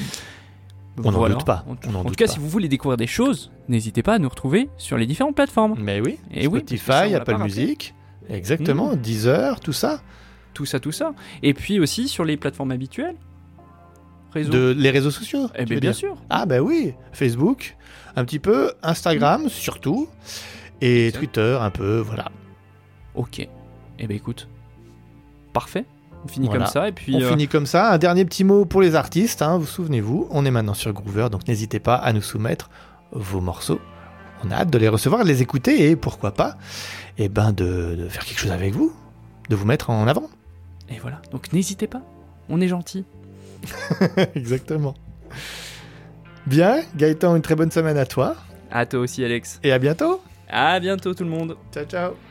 On 1.03 1.11
n'en 1.11 1.19
Voilà. 1.19 1.35
doute 1.35 1.45
pas, 1.45 1.63
En, 1.67 1.75
tout 1.75 2.15
cas, 2.15 2.25
pas. 2.25 2.31
si 2.31 2.39
vous 2.39 2.49
voulez 2.49 2.67
découvrir 2.67 2.97
des 2.97 3.07
choses, 3.07 3.51
n'hésitez 3.69 4.01
pas 4.03 4.15
à 4.15 4.19
nous 4.19 4.29
retrouver 4.29 4.69
sur 4.77 4.97
les 4.97 5.05
différentes 5.05 5.35
plateformes. 5.35 5.75
Mais 5.77 6.01
oui, 6.01 6.17
Et 6.33 6.47
oui, 6.47 6.59
ça, 6.59 6.65
Spotify, 6.65 6.85
pas 6.85 7.17
Apple. 7.17 7.37
Music, 7.43 7.93
exactement, 8.29 8.93
Mm. 8.93 8.95
Deezer, 8.97 9.59
tout 9.59 9.73
ça. 9.73 10.01
Tout 10.53 10.65
ça, 10.65 10.79
tout 10.79 10.91
ça. 10.91 11.13
Et 11.43 11.53
puis 11.53 11.79
aussi 11.79 12.07
sur 12.07 12.25
les 12.25 12.35
plateformes 12.35 12.71
habituelles. 12.71 13.15
Réseau. 14.33 14.51
De, 14.51 14.75
les 14.77 14.89
réseaux 14.89 15.11
sociaux. 15.11 15.49
Eh 15.55 15.59
tu 15.65 15.73
bien, 15.73 15.79
bien 15.79 15.93
sûr. 15.93 16.17
Ah 16.29 16.45
bah 16.45 16.59
oui, 16.61 16.93
Facebook, 17.13 17.75
un 18.15 18.25
petit 18.25 18.39
peu, 18.39 18.71
Instagram 18.81 19.49
surtout, 19.49 20.09
et. 20.81 21.11
Twitter 21.13 21.57
un 21.61 21.69
peu, 21.69 21.99
voilà. 21.99 22.31
Ok. 23.15 23.47
Eh 23.99 24.07
ben 24.07 24.15
écoute. 24.17 24.47
Parfait. 25.53 25.85
On 26.25 26.27
finit 26.27 26.47
Voilà. 26.47 26.65
comme 26.65 26.71
ça 26.73 26.87
et 26.87 26.91
puis. 26.91 27.15
On 27.15 27.21
euh, 27.21 27.29
finit 27.29 27.47
comme 27.47 27.65
ça. 27.65 27.91
Un 27.91 27.97
dernier 27.97 28.25
petit 28.25 28.43
mot 28.43 28.65
pour 28.65 28.81
les 28.81 28.95
artistes, 28.95 29.41
hein, 29.41 29.57
vous 29.57 29.65
souvenez-vous, 29.65 30.27
on 30.31 30.45
est 30.45 30.51
maintenant 30.51 30.73
sur 30.73 30.91
Groover, 30.93 31.29
donc 31.31 31.47
n'hésitez 31.47 31.79
pas 31.79 31.95
à 31.95 32.11
nous 32.13 32.21
soumettre 32.21 32.69
vos 33.11 33.39
morceaux. 33.41 33.79
On 34.43 34.51
a 34.51 34.55
hâte 34.55 34.69
de 34.69 34.77
les 34.77 34.89
recevoir, 34.89 35.23
de 35.23 35.27
les 35.29 35.41
écouter 35.41 35.89
et 35.89 35.95
pourquoi 35.95 36.31
pas, 36.31 36.57
eh 37.17 37.27
ben 37.29 37.51
de, 37.53 37.95
de 37.97 38.07
faire 38.09 38.23
quelque 38.25 38.39
chose 38.39 38.51
avec 38.51 38.73
vous, 38.73 38.93
de 39.49 39.55
vous 39.55 39.65
mettre 39.65 39.89
en 39.89 40.07
avant. 40.07 40.29
Et 40.89 40.99
voilà. 40.99 41.21
Donc 41.31 41.53
n'hésitez 41.53 41.87
pas. 41.87 42.01
On 42.49 42.61
est 42.61 42.67
gentil. 42.67 43.05
Exactement. 44.35 44.93
Bien, 46.45 46.81
Gaëtan, 46.95 47.35
une 47.35 47.41
très 47.41 47.55
bonne 47.55 47.71
semaine 47.71 47.97
à 47.97 48.05
toi 48.05 48.35
À 48.71 48.85
toi 48.85 48.99
aussi, 49.01 49.23
Alex. 49.25 49.59
et 49.63 49.71
à 49.71 49.79
bientôt. 49.79 50.21
À 50.49 50.79
bientôt, 50.79 51.13
tout 51.13 51.23
le 51.23 51.29
monde. 51.29 51.57
Ciao 51.73 51.85
ciao. 51.85 52.26